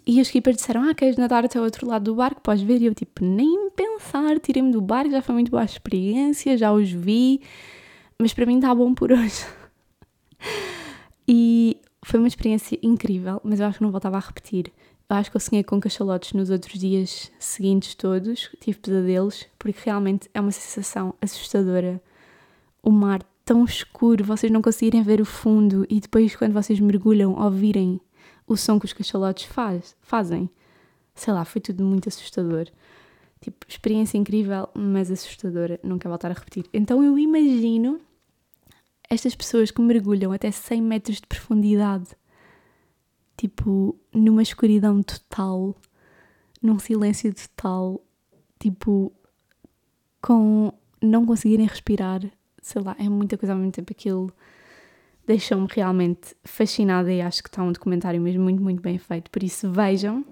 e 0.05 0.21
os 0.21 0.27
skippers 0.27 0.57
disseram: 0.57 0.89
Ah, 0.89 0.93
queres 0.93 1.17
nadar 1.17 1.45
até 1.45 1.59
o 1.59 1.63
outro 1.63 1.87
lado 1.87 2.03
do 2.03 2.15
barco? 2.15 2.41
Podes 2.41 2.63
ver. 2.63 2.81
E 2.81 2.85
eu, 2.85 2.95
tipo, 2.95 3.23
nem 3.23 3.69
pensar, 3.71 4.39
tirei-me 4.39 4.71
do 4.71 4.81
barco, 4.81 5.11
já 5.11 5.21
foi 5.21 5.33
muito 5.33 5.51
boa 5.51 5.61
a 5.61 5.65
experiência, 5.65 6.57
já 6.57 6.71
os 6.71 6.91
vi, 6.91 7.41
mas 8.17 8.33
para 8.33 8.45
mim 8.45 8.55
está 8.55 8.73
bom 8.73 8.93
por 8.93 9.11
hoje. 9.11 9.45
e 11.27 11.77
foi 12.03 12.19
uma 12.19 12.27
experiência 12.27 12.77
incrível, 12.81 13.39
mas 13.43 13.59
eu 13.59 13.67
acho 13.67 13.77
que 13.77 13.83
não 13.83 13.91
voltava 13.91 14.17
a 14.17 14.19
repetir. 14.19 14.71
Eu 15.09 15.15
acho 15.17 15.29
que 15.29 15.35
eu 15.35 15.41
sonhei 15.41 15.63
com 15.63 15.79
cachalotes 15.79 16.33
nos 16.33 16.49
outros 16.49 16.79
dias 16.79 17.31
seguintes 17.37 17.95
todos, 17.95 18.49
tive 18.61 18.79
pesadelos, 18.79 19.45
porque 19.59 19.77
realmente 19.83 20.29
é 20.33 20.39
uma 20.39 20.51
sensação 20.51 21.13
assustadora. 21.21 22.01
O 22.81 22.91
mar 22.91 23.21
tão 23.43 23.65
escuro, 23.65 24.23
vocês 24.23 24.51
não 24.51 24.61
conseguirem 24.61 25.03
ver 25.03 25.19
o 25.19 25.25
fundo 25.25 25.85
e 25.89 25.99
depois 25.99 26.35
quando 26.35 26.53
vocês 26.53 26.79
mergulham 26.79 27.33
ouvirem 27.37 27.99
o 28.47 28.57
som 28.57 28.79
que 28.79 28.85
os 28.85 28.93
cachalotes 28.93 29.45
faz, 29.45 29.95
fazem. 30.01 30.49
Sei 31.15 31.33
lá, 31.33 31.45
foi 31.45 31.61
tudo 31.61 31.83
muito 31.83 32.09
assustador. 32.09 32.67
Tipo, 33.39 33.65
experiência 33.67 34.17
incrível, 34.17 34.69
mas 34.73 35.09
assustadora. 35.09 35.77
Quero 35.77 36.09
voltar 36.09 36.31
a 36.31 36.33
repetir. 36.33 36.65
Então 36.73 37.03
eu 37.03 37.17
imagino 37.17 37.99
estas 39.09 39.35
pessoas 39.35 39.71
que 39.71 39.81
mergulham 39.81 40.31
até 40.31 40.51
100 40.51 40.81
metros 40.81 41.17
de 41.17 41.27
profundidade, 41.27 42.09
tipo, 43.35 43.99
numa 44.13 44.41
escuridão 44.41 45.01
total, 45.03 45.75
num 46.61 46.79
silêncio 46.79 47.33
total, 47.33 48.01
tipo, 48.59 49.11
com 50.21 50.71
não 51.01 51.25
conseguirem 51.25 51.65
respirar. 51.65 52.21
Sei 52.61 52.81
lá, 52.81 52.95
é 52.99 53.09
muita 53.09 53.37
coisa 53.37 53.53
ao 53.53 53.59
mesmo 53.59 53.71
tempo 53.71 53.91
aquilo 53.91 54.31
deixou-me 55.25 55.67
realmente 55.69 56.35
fascinada 56.43 57.11
e 57.11 57.21
acho 57.21 57.41
que 57.43 57.49
está 57.49 57.63
um 57.63 57.71
documentário 57.71 58.21
mesmo 58.21 58.43
muito, 58.43 58.61
muito 58.61 58.81
bem 58.81 58.97
feito. 58.97 59.29
Por 59.29 59.43
isso, 59.43 59.71
vejam. 59.71 60.25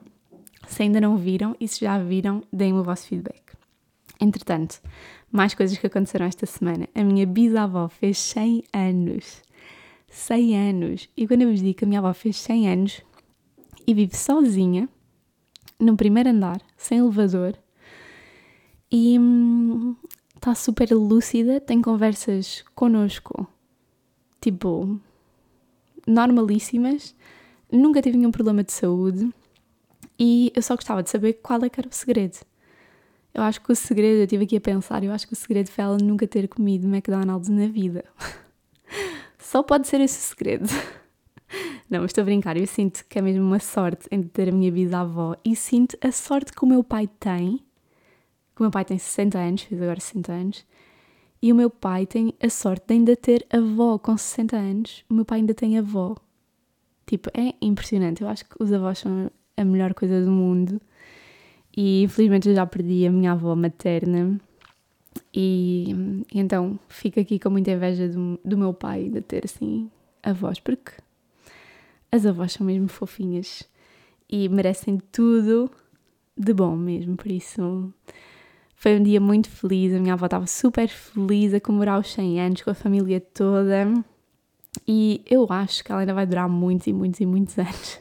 Se 0.68 0.84
ainda 0.84 1.00
não 1.00 1.18
viram 1.18 1.56
e 1.60 1.68
se 1.68 1.82
já 1.82 1.98
viram, 1.98 2.44
deem-me 2.52 2.80
o 2.80 2.84
vosso 2.84 3.08
feedback. 3.08 3.42
Entretanto, 4.20 4.82
mais 5.32 5.54
coisas 5.54 5.78
que 5.78 5.88
aconteceram 5.88 6.26
esta 6.26 6.46
semana. 6.46 6.88
A 6.94 7.04
minha 7.04 7.26
bisavó 7.26 7.88
fez 7.88 8.18
100 8.18 8.66
anos. 8.74 9.42
100 10.10 10.70
anos. 10.70 11.10
E 11.16 11.28
quando 11.28 11.44
eu 11.44 11.50
vos 11.50 11.62
digo 11.62 11.78
que 11.78 11.86
a 11.86 11.88
minha 11.88 12.00
avó 12.00 12.14
fez 12.14 12.38
100 12.38 12.70
anos 12.70 13.02
e 13.88 13.94
vive 13.94 14.16
sozinha, 14.16 14.90
no 15.80 15.96
primeiro 15.96 16.30
andar, 16.30 16.62
sem 16.76 17.00
elevador, 17.00 17.58
e 18.92 19.18
hum, 19.18 19.96
está 20.36 20.54
super 20.54 20.92
lúcida, 20.92 21.62
tem 21.62 21.82
conversas 21.82 22.66
connosco 22.76 23.48
tipo, 24.42 25.00
normalíssimas, 26.08 27.16
nunca 27.72 28.02
tive 28.02 28.18
nenhum 28.18 28.32
problema 28.32 28.64
de 28.64 28.72
saúde 28.72 29.30
e 30.18 30.52
eu 30.56 30.62
só 30.62 30.76
gostava 30.76 31.04
de 31.04 31.10
saber 31.10 31.34
qual 31.34 31.64
é 31.64 31.70
que 31.70 31.80
era 31.80 31.88
o 31.88 31.94
segredo. 31.94 32.38
Eu 33.34 33.44
acho 33.44 33.62
que 33.62 33.72
o 33.72 33.76
segredo, 33.76 34.18
eu 34.18 34.24
estive 34.24 34.44
aqui 34.44 34.58
a 34.58 34.62
pensar, 34.62 35.04
eu 35.04 35.12
acho 35.12 35.28
que 35.28 35.34
o 35.34 35.36
segredo 35.36 35.70
foi 35.70 35.84
ela 35.84 35.98
nunca 35.98 36.28
ter 36.28 36.48
comido 36.48 36.88
McDonald's 36.88 37.48
na 37.48 37.68
vida. 37.68 38.04
Só 39.38 39.64
pode 39.64 39.88
ser 39.88 40.02
esse 40.02 40.18
o 40.18 40.22
segredo. 40.22 40.68
Não, 41.90 42.06
estou 42.06 42.22
a 42.22 42.26
brincar, 42.26 42.58
eu 42.58 42.68
sinto 42.68 43.06
que 43.08 43.18
é 43.18 43.22
mesmo 43.22 43.44
uma 43.44 43.60
sorte 43.60 44.08
em 44.12 44.22
ter 44.22 44.50
a 44.50 44.52
minha 44.52 44.72
bisavó 44.72 45.36
e 45.44 45.56
sinto 45.56 45.98
a 46.02 46.12
sorte 46.12 46.52
que 46.52 46.64
o 46.64 46.68
meu 46.68 46.84
pai 46.84 47.10
tem, 47.20 47.58
que 48.56 48.62
o 48.62 48.64
meu 48.64 48.72
pai 48.72 48.84
tem 48.84 48.98
60 48.98 49.38
anos, 49.38 49.62
fez 49.64 49.82
agora 49.82 50.00
60 50.00 50.32
anos, 50.32 50.66
e 51.42 51.52
o 51.52 51.56
meu 51.56 51.70
pai 51.70 52.06
tem 52.06 52.34
a 52.42 52.50
sorte 52.50 52.88
de 52.88 52.94
ainda 52.94 53.16
ter 53.16 53.46
avó 53.50 53.98
com 53.98 54.18
60 54.18 54.58
anos. 54.58 55.06
O 55.10 55.14
meu 55.14 55.24
pai 55.26 55.40
ainda 55.40 55.54
tem 55.54 55.78
avó. 55.78 56.16
Tipo, 57.06 57.30
é 57.34 57.54
impressionante. 57.62 58.22
Eu 58.22 58.28
acho 58.28 58.46
que 58.46 58.56
os 58.62 58.74
avós 58.74 59.00
são 59.00 59.32
a 59.56 59.64
melhor 59.64 59.94
coisa 59.94 60.24
do 60.24 60.32
mundo. 60.32 60.82
E 61.76 62.04
infelizmente 62.04 62.50
eu 62.50 62.56
já 62.56 62.66
perdi 62.66 63.06
a 63.08 63.12
minha 63.12 63.32
avó 63.32 63.56
materna. 63.56 64.40
E, 65.34 66.24
então 66.34 66.78
fico 66.90 67.20
aqui 67.20 67.40
com 67.40 67.50
muita 67.50 67.72
inveja 67.72 68.10
do, 68.10 68.40
do 68.44 68.58
meu 68.58 68.74
pai 68.74 69.10
de 69.10 69.22
ter 69.22 69.46
assim 69.46 69.90
avós, 70.22 70.60
porque 70.60 70.92
as 72.12 72.26
avós 72.26 72.54
são 72.54 72.66
mesmo 72.66 72.88
fofinhas 72.88 73.64
e 74.30 74.50
merecem 74.50 75.00
tudo 75.12 75.72
de 76.38 76.54
bom 76.54 76.76
mesmo. 76.76 77.16
Por 77.16 77.32
isso 77.32 77.94
foi 78.80 78.98
um 78.98 79.04
dia 79.04 79.20
muito 79.20 79.50
feliz, 79.50 79.94
a 79.94 80.00
minha 80.00 80.14
avó 80.14 80.26
estava 80.26 80.48
super 80.48 80.88
feliz 80.88 81.54
a 81.54 81.60
comemorar 81.60 82.00
os 82.00 82.14
100 82.14 82.40
anos 82.40 82.62
com 82.62 82.70
a 82.70 82.74
família 82.74 83.20
toda 83.20 83.94
e 84.88 85.22
eu 85.30 85.46
acho 85.50 85.84
que 85.84 85.92
ela 85.92 86.00
ainda 86.00 86.14
vai 86.14 86.26
durar 86.26 86.48
muitos 86.48 86.88
e 86.88 86.94
muitos 86.94 87.20
e 87.20 87.26
muitos 87.26 87.58
anos. 87.60 88.00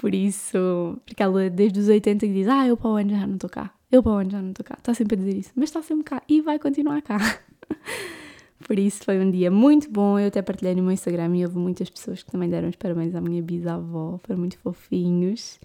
Por 0.00 0.14
isso, 0.14 0.96
porque 1.04 1.20
ela 1.20 1.50
desde 1.50 1.80
os 1.80 1.88
80 1.88 2.24
diz: 2.28 2.46
Ah, 2.46 2.68
eu 2.68 2.76
para 2.76 2.88
o 2.88 2.94
ano 2.94 3.10
já 3.10 3.26
não 3.26 3.34
estou 3.34 3.50
cá, 3.50 3.74
eu 3.90 4.00
para 4.00 4.12
o 4.12 4.14
ano 4.14 4.30
já 4.30 4.40
não 4.40 4.50
estou 4.50 4.64
cá. 4.64 4.76
Está 4.78 4.94
sempre 4.94 5.16
a 5.16 5.18
dizer 5.18 5.36
isso, 5.38 5.50
mas 5.56 5.70
está 5.70 5.82
sempre 5.82 6.04
cá 6.04 6.22
e 6.28 6.40
vai 6.40 6.56
continuar 6.60 7.02
cá. 7.02 7.18
Por 8.64 8.78
isso 8.78 9.02
foi 9.04 9.18
um 9.18 9.28
dia 9.28 9.50
muito 9.50 9.90
bom. 9.90 10.20
Eu 10.20 10.28
até 10.28 10.40
partilhei 10.40 10.76
no 10.76 10.84
meu 10.84 10.92
Instagram 10.92 11.36
e 11.36 11.44
houve 11.44 11.58
muitas 11.58 11.90
pessoas 11.90 12.22
que 12.22 12.30
também 12.30 12.48
deram 12.48 12.68
os 12.68 12.76
parabéns 12.76 13.12
à 13.12 13.20
minha 13.20 13.42
bisavó, 13.42 14.20
foram 14.22 14.38
muito 14.38 14.56
fofinhos. 14.58 15.58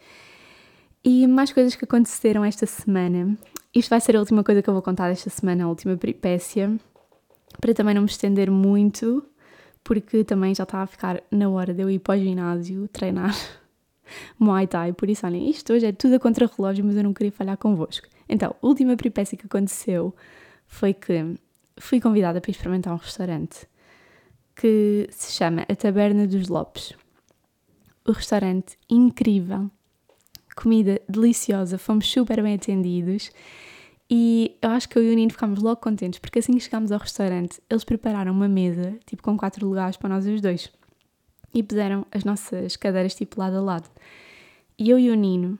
E 1.03 1.27
mais 1.27 1.53
coisas 1.53 1.75
que 1.75 1.85
aconteceram 1.85 2.43
esta 2.43 2.65
semana. 2.65 3.37
Isto 3.73 3.89
vai 3.89 4.01
ser 4.01 4.15
a 4.15 4.19
última 4.19 4.43
coisa 4.43 4.61
que 4.61 4.69
eu 4.69 4.73
vou 4.73 4.81
contar 4.81 5.09
esta 5.09 5.29
semana, 5.29 5.65
a 5.65 5.67
última 5.67 5.95
peripécia, 5.95 6.75
para 7.61 7.73
também 7.73 7.93
não 7.93 8.01
me 8.01 8.07
estender 8.07 8.49
muito, 8.49 9.23
porque 9.83 10.23
também 10.23 10.55
já 10.55 10.63
está 10.63 10.81
a 10.81 10.87
ficar 10.87 11.21
na 11.29 11.49
hora 11.49 11.73
de 11.73 11.83
eu 11.83 11.89
ir 11.89 11.99
para 11.99 12.19
o 12.19 12.23
ginásio 12.23 12.87
treinar 12.87 13.35
Muay 14.39 14.65
Thai. 14.65 14.93
Por 14.93 15.09
isso, 15.09 15.25
olhem, 15.25 15.49
isto 15.49 15.73
hoje 15.73 15.85
é 15.85 15.91
tudo 15.91 16.15
a 16.15 16.19
contra-relógio, 16.19 16.83
mas 16.83 16.95
eu 16.95 17.03
não 17.03 17.13
queria 17.13 17.31
falhar 17.31 17.57
convosco. 17.57 18.07
Então, 18.27 18.55
a 18.61 18.67
última 18.67 18.95
peripécia 18.95 19.37
que 19.37 19.45
aconteceu 19.45 20.15
foi 20.65 20.93
que 20.93 21.35
fui 21.77 22.01
convidada 22.01 22.41
para 22.41 22.51
experimentar 22.51 22.93
um 22.93 22.97
restaurante 22.97 23.67
que 24.55 25.07
se 25.11 25.31
chama 25.31 25.65
A 25.69 25.75
Taberna 25.75 26.27
dos 26.27 26.47
Lopes. 26.47 26.93
O 28.05 28.11
restaurante 28.11 28.77
incrível, 28.89 29.69
comida 30.61 31.01
deliciosa, 31.07 31.77
fomos 31.77 32.05
super 32.11 32.43
bem 32.43 32.55
atendidos 32.55 33.31
e 34.09 34.57
eu 34.61 34.71
acho 34.71 34.89
que 34.89 34.97
eu 34.97 35.03
e 35.03 35.11
o 35.11 35.15
Nino 35.15 35.31
ficámos 35.31 35.61
logo 35.61 35.79
contentes 35.79 36.19
porque 36.19 36.39
assim 36.39 36.53
que 36.53 36.59
chegámos 36.59 36.91
ao 36.91 36.99
restaurante 36.99 37.61
eles 37.69 37.85
prepararam 37.85 38.33
uma 38.33 38.47
mesa, 38.47 38.97
tipo 39.05 39.23
com 39.23 39.37
quatro 39.37 39.65
lugares 39.65 39.95
para 39.95 40.09
nós 40.09 40.25
os 40.25 40.41
dois 40.41 40.69
e 41.53 41.63
puseram 41.63 42.05
as 42.11 42.25
nossas 42.25 42.75
cadeiras 42.75 43.15
tipo 43.15 43.39
lado 43.39 43.57
a 43.57 43.61
lado. 43.61 43.89
E 44.77 44.89
eu 44.89 44.99
e 44.99 45.09
o 45.09 45.15
Nino, 45.15 45.57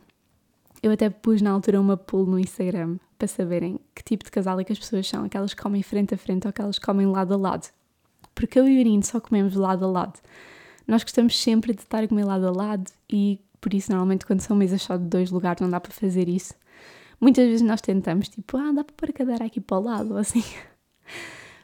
eu 0.84 0.92
até 0.92 1.10
pus 1.10 1.42
na 1.42 1.52
altura 1.52 1.80
uma 1.80 1.96
poll 1.98 2.26
no 2.26 2.38
Instagram 2.38 2.98
para 3.18 3.28
saberem 3.28 3.80
que 3.96 4.04
tipo 4.04 4.24
de 4.24 4.32
casal 4.32 4.60
é 4.60 4.64
que 4.64 4.74
as 4.74 4.80
pessoas 4.80 5.08
são, 5.08 5.24
aquelas 5.24 5.54
que 5.54 5.62
comem 5.62 5.82
frente 5.82 6.14
a 6.14 6.18
frente 6.18 6.46
ou 6.46 6.50
aquelas 6.50 6.78
que 6.78 6.86
comem 6.86 7.08
lado 7.08 7.34
a 7.34 7.38
lado. 7.38 7.70
Porque 8.36 8.60
eu 8.60 8.68
e 8.68 8.82
o 8.82 8.84
Nino 8.84 9.04
só 9.04 9.20
comemos 9.20 9.56
lado 9.56 9.86
a 9.86 9.88
lado. 9.88 10.20
Nós 10.88 11.04
gostamos 11.04 11.38
sempre 11.38 11.74
de 11.74 11.82
estar 11.82 12.04
a 12.04 12.08
comer 12.08 12.26
lado 12.26 12.48
a 12.48 12.52
lado 12.52 12.90
e 13.10 13.40
por 13.62 13.74
isso, 13.74 13.92
normalmente, 13.92 14.26
quando 14.26 14.42
são 14.42 14.56
mesas 14.56 14.82
só 14.82 14.98
de 14.98 15.06
dois 15.06 15.32
lugares, 15.32 15.62
não 15.62 15.70
dá 15.70 15.80
para 15.80 15.92
fazer 15.92 16.28
isso. 16.30 16.54
Muitas 17.20 17.46
vezes 17.46 17.62
nós 17.62 17.82
tentamos, 17.82 18.30
tipo, 18.30 18.58
ah, 18.58 18.72
dá 18.72 18.84
para 18.84 18.96
pôr 18.96 19.10
a 19.10 19.14
cadeira 19.14 19.46
aqui 19.46 19.60
para 19.60 19.78
o 19.78 19.82
lado, 19.82 20.12
ou 20.14 20.18
assim. 20.18 20.44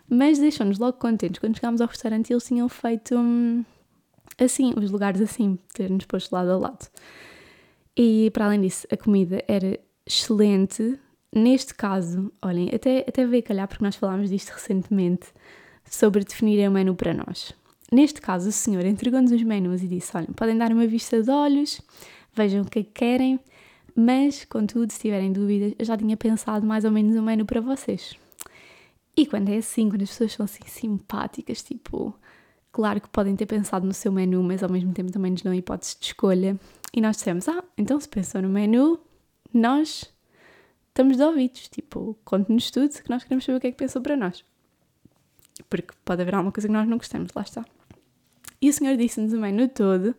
Mas 0.09 0.37
deixou-nos 0.37 0.77
logo 0.77 0.97
contentes. 0.97 1.39
Quando 1.39 1.55
chegámos 1.55 1.81
ao 1.81 1.87
restaurante, 1.87 2.31
eles 2.31 2.43
tinham 2.43 2.67
feito 2.69 3.15
hum, 3.17 3.63
assim, 4.37 4.73
os 4.75 4.91
lugares 4.91 5.21
assim, 5.21 5.57
ter-nos 5.73 6.05
posto 6.05 6.33
lado 6.33 6.51
a 6.51 6.57
lado. 6.57 6.87
E 7.95 8.29
para 8.31 8.45
além 8.45 8.61
disso, 8.61 8.85
a 8.91 8.97
comida 8.97 9.43
era 9.47 9.79
excelente. 10.05 10.99
Neste 11.33 11.73
caso, 11.73 12.31
olhem, 12.41 12.69
até, 12.73 13.05
até 13.07 13.25
veio 13.25 13.43
calhar 13.43 13.67
porque 13.67 13.83
nós 13.83 13.95
falámos 13.95 14.29
disto 14.29 14.49
recentemente 14.49 15.27
sobre 15.89 16.23
definir 16.23 16.67
o 16.67 16.71
menu 16.71 16.95
para 16.95 17.13
nós. 17.13 17.53
Neste 17.91 18.19
caso, 18.19 18.49
o 18.49 18.51
senhor 18.51 18.83
entregou-nos 18.85 19.31
os 19.31 19.43
menus 19.43 19.83
e 19.83 19.87
disse: 19.87 20.15
Olhem, 20.15 20.33
podem 20.33 20.57
dar 20.57 20.71
uma 20.71 20.87
vista 20.87 21.21
de 21.21 21.29
olhos, 21.29 21.81
vejam 22.33 22.61
o 22.61 22.65
que 22.65 22.79
é 22.79 22.83
que 22.83 22.91
querem, 22.91 23.39
mas, 23.95 24.43
contudo, 24.45 24.91
se 24.91 24.99
tiverem 24.99 25.31
dúvidas, 25.31 25.73
eu 25.77 25.85
já 25.85 25.95
tinha 25.95 26.17
pensado 26.17 26.65
mais 26.65 26.83
ou 26.83 26.91
menos 26.91 27.15
um 27.15 27.21
menu 27.21 27.45
para 27.45 27.61
vocês. 27.61 28.15
E 29.15 29.25
quando 29.25 29.49
é 29.49 29.57
assim, 29.57 29.89
quando 29.89 30.01
as 30.01 30.09
pessoas 30.09 30.33
são 30.33 30.43
assim 30.43 30.65
simpáticas, 30.65 31.63
tipo, 31.63 32.13
claro 32.71 32.99
que 32.99 33.07
podem 33.07 33.35
ter 33.35 33.45
pensado 33.45 33.87
no 33.87 33.93
seu 33.93 34.11
menu, 34.11 34.43
mas 34.43 34.61
ao 34.61 34.69
mesmo 34.69 34.91
tempo 34.91 35.11
também 35.11 35.31
nos 35.31 35.41
dão 35.41 35.53
hipótese 35.53 35.95
de 35.97 36.07
escolha. 36.07 36.59
E 36.93 36.99
nós 36.99 37.15
dissemos: 37.15 37.47
Ah, 37.47 37.63
então 37.77 37.97
se 37.99 38.09
pensou 38.09 38.41
no 38.41 38.49
menu, 38.49 38.99
nós 39.53 40.13
estamos 40.89 41.15
de 41.15 41.23
ouvidos. 41.23 41.69
Tipo, 41.69 42.17
conte-nos 42.25 42.69
tudo 42.71 42.89
que 42.89 43.09
nós 43.09 43.23
queremos 43.23 43.45
saber 43.45 43.57
o 43.57 43.61
que 43.61 43.67
é 43.67 43.71
que 43.71 43.77
pensou 43.77 44.01
para 44.01 44.17
nós. 44.17 44.43
Porque 45.69 45.93
pode 46.03 46.21
haver 46.21 46.35
alguma 46.35 46.51
coisa 46.51 46.67
que 46.67 46.73
nós 46.73 46.87
não 46.87 46.97
gostamos, 46.97 47.31
lá 47.33 47.41
está. 47.43 47.65
E 48.65 48.69
o 48.69 48.73
senhor 48.73 48.97
disse-nos 48.97 49.31
também 49.31 49.53
no 49.53 49.69
todo, 49.69 50.15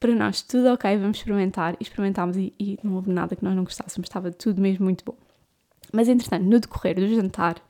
para 0.00 0.12
nós 0.12 0.42
tudo 0.42 0.72
ok, 0.72 0.98
vamos 0.98 1.18
experimentar. 1.18 1.76
E 1.78 1.84
experimentámos 1.84 2.36
e, 2.36 2.52
e 2.58 2.76
não 2.82 2.94
houve 2.96 3.12
nada 3.12 3.36
que 3.36 3.44
nós 3.44 3.54
não 3.54 3.62
gostássemos, 3.62 4.08
estava 4.08 4.32
tudo 4.32 4.60
mesmo 4.60 4.86
muito 4.86 5.04
bom. 5.04 5.16
Mas 5.92 6.08
entretanto, 6.08 6.42
no 6.42 6.58
decorrer 6.58 6.96
do 6.96 7.06
jantar, 7.06 7.64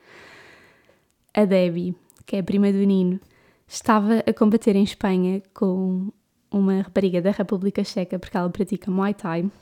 a 1.35 1.44
Debbie, 1.44 1.94
que 2.24 2.35
é 2.35 2.38
a 2.38 2.42
prima 2.42 2.72
do 2.72 2.79
Nino, 2.79 3.20
estava 3.68 4.24
a 4.26 4.33
combater 4.33 4.74
em 4.74 4.85
Espanha 4.85 5.42
com 5.52 6.11
uma 6.50 6.81
rapariga 6.81 7.20
da 7.20 7.31
República 7.31 7.85
Checa, 7.85 8.18
porque 8.18 8.38
ela 8.38 8.48
pratica 8.48 8.90
Muay 8.90 9.12
Thai, 9.12 9.42
uh, 9.42 9.52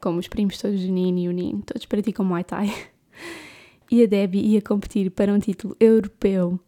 como 0.00 0.20
os 0.20 0.28
primos 0.28 0.56
todos 0.56 0.80
do 0.80 0.90
Nino 0.90 1.18
e 1.18 1.28
o 1.28 1.32
Nino, 1.32 1.60
todos 1.66 1.84
praticam 1.84 2.24
Muay 2.24 2.44
Thai. 2.44 2.72
E 3.88 4.02
a 4.02 4.06
Debbie 4.06 4.40
ia 4.40 4.60
competir 4.60 5.12
para 5.12 5.32
um 5.32 5.38
título 5.38 5.76
europeu 5.78 6.58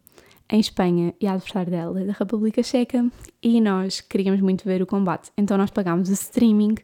em 0.51 0.59
Espanha 0.59 1.13
e 1.19 1.27
a 1.27 1.33
adversária 1.33 1.69
dela 1.69 2.03
da 2.03 2.13
República 2.13 2.63
Checa 2.63 3.05
e 3.41 3.61
nós 3.61 4.01
queríamos 4.01 4.41
muito 4.41 4.65
ver 4.65 4.81
o 4.81 4.85
combate. 4.85 5.31
Então 5.37 5.57
nós 5.57 5.69
pagámos 5.69 6.09
o 6.09 6.13
streaming 6.13 6.75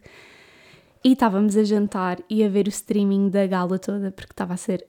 e 1.04 1.14
estávamos 1.14 1.58
a 1.58 1.64
jantar 1.64 2.20
e 2.30 2.44
a 2.44 2.50
ver 2.50 2.68
o 2.68 2.70
streaming 2.70 3.30
da 3.30 3.46
gala 3.48 3.80
toda, 3.80 4.12
porque 4.12 4.34
estava 4.34 4.54
a 4.54 4.58
ser 4.58 4.86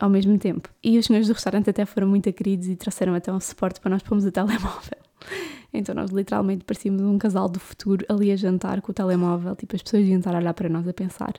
ao 0.00 0.08
mesmo 0.08 0.38
tempo. 0.38 0.68
E 0.82 0.98
os 0.98 1.06
senhores 1.06 1.28
do 1.28 1.34
restaurante 1.34 1.68
até 1.68 1.84
foram 1.84 2.08
muito 2.08 2.32
queridos 2.32 2.68
e 2.68 2.76
trouxeram 2.76 3.14
até 3.14 3.32
um 3.32 3.40
suporte 3.40 3.80
para 3.80 3.90
nós 3.90 4.02
pormos 4.02 4.24
o 4.24 4.32
telemóvel. 4.32 4.98
Então 5.74 5.94
nós 5.94 6.10
literalmente 6.10 6.64
parecíamos 6.64 7.02
um 7.02 7.18
casal 7.18 7.50
do 7.50 7.60
futuro 7.60 8.06
ali 8.08 8.32
a 8.32 8.36
jantar 8.36 8.80
com 8.80 8.92
o 8.92 8.94
telemóvel, 8.94 9.54
tipo 9.54 9.76
as 9.76 9.82
pessoas 9.82 10.06
iam 10.06 10.18
estar 10.18 10.34
a 10.34 10.38
olhar 10.38 10.54
para 10.54 10.70
nós 10.70 10.88
a 10.88 10.92
pensar 10.94 11.34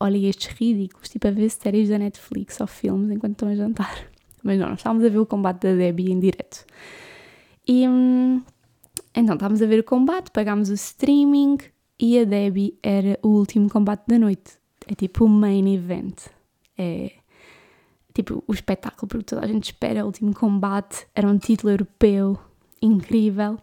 olha 0.00 0.16
estes 0.28 0.48
ridículos, 0.48 1.08
tipo 1.08 1.26
a 1.26 1.30
ver 1.30 1.48
séries 1.50 1.88
da 1.88 1.98
Netflix 1.98 2.60
ou 2.60 2.66
filmes 2.66 3.10
enquanto 3.10 3.32
estão 3.32 3.48
a 3.48 3.54
jantar. 3.54 4.06
Mas 4.42 4.58
não, 4.58 4.68
nós 4.68 4.78
estávamos 4.78 5.04
a 5.04 5.08
ver 5.08 5.18
o 5.18 5.26
combate 5.26 5.62
da 5.62 5.74
Debbie 5.74 6.12
em 6.12 6.20
direto. 6.20 6.64
E 7.66 7.86
hum, 7.86 8.42
então 9.14 9.34
estávamos 9.34 9.60
a 9.62 9.66
ver 9.66 9.80
o 9.80 9.84
combate, 9.84 10.30
pagámos 10.30 10.70
o 10.70 10.74
streaming 10.74 11.58
e 11.98 12.18
a 12.18 12.24
Debbie 12.24 12.78
era 12.82 13.18
o 13.22 13.28
último 13.28 13.68
combate 13.68 14.04
da 14.06 14.18
noite. 14.18 14.52
É 14.86 14.94
tipo 14.94 15.24
o 15.24 15.28
main 15.28 15.74
event. 15.74 16.26
É 16.76 17.12
tipo 18.14 18.42
o 18.46 18.52
espetáculo, 18.52 19.08
porque 19.08 19.24
toda 19.24 19.44
a 19.44 19.48
gente 19.48 19.64
espera 19.64 20.02
o 20.02 20.06
último 20.06 20.34
combate. 20.34 21.06
Era 21.14 21.28
um 21.28 21.38
título 21.38 21.72
europeu 21.72 22.38
incrível. 22.80 23.58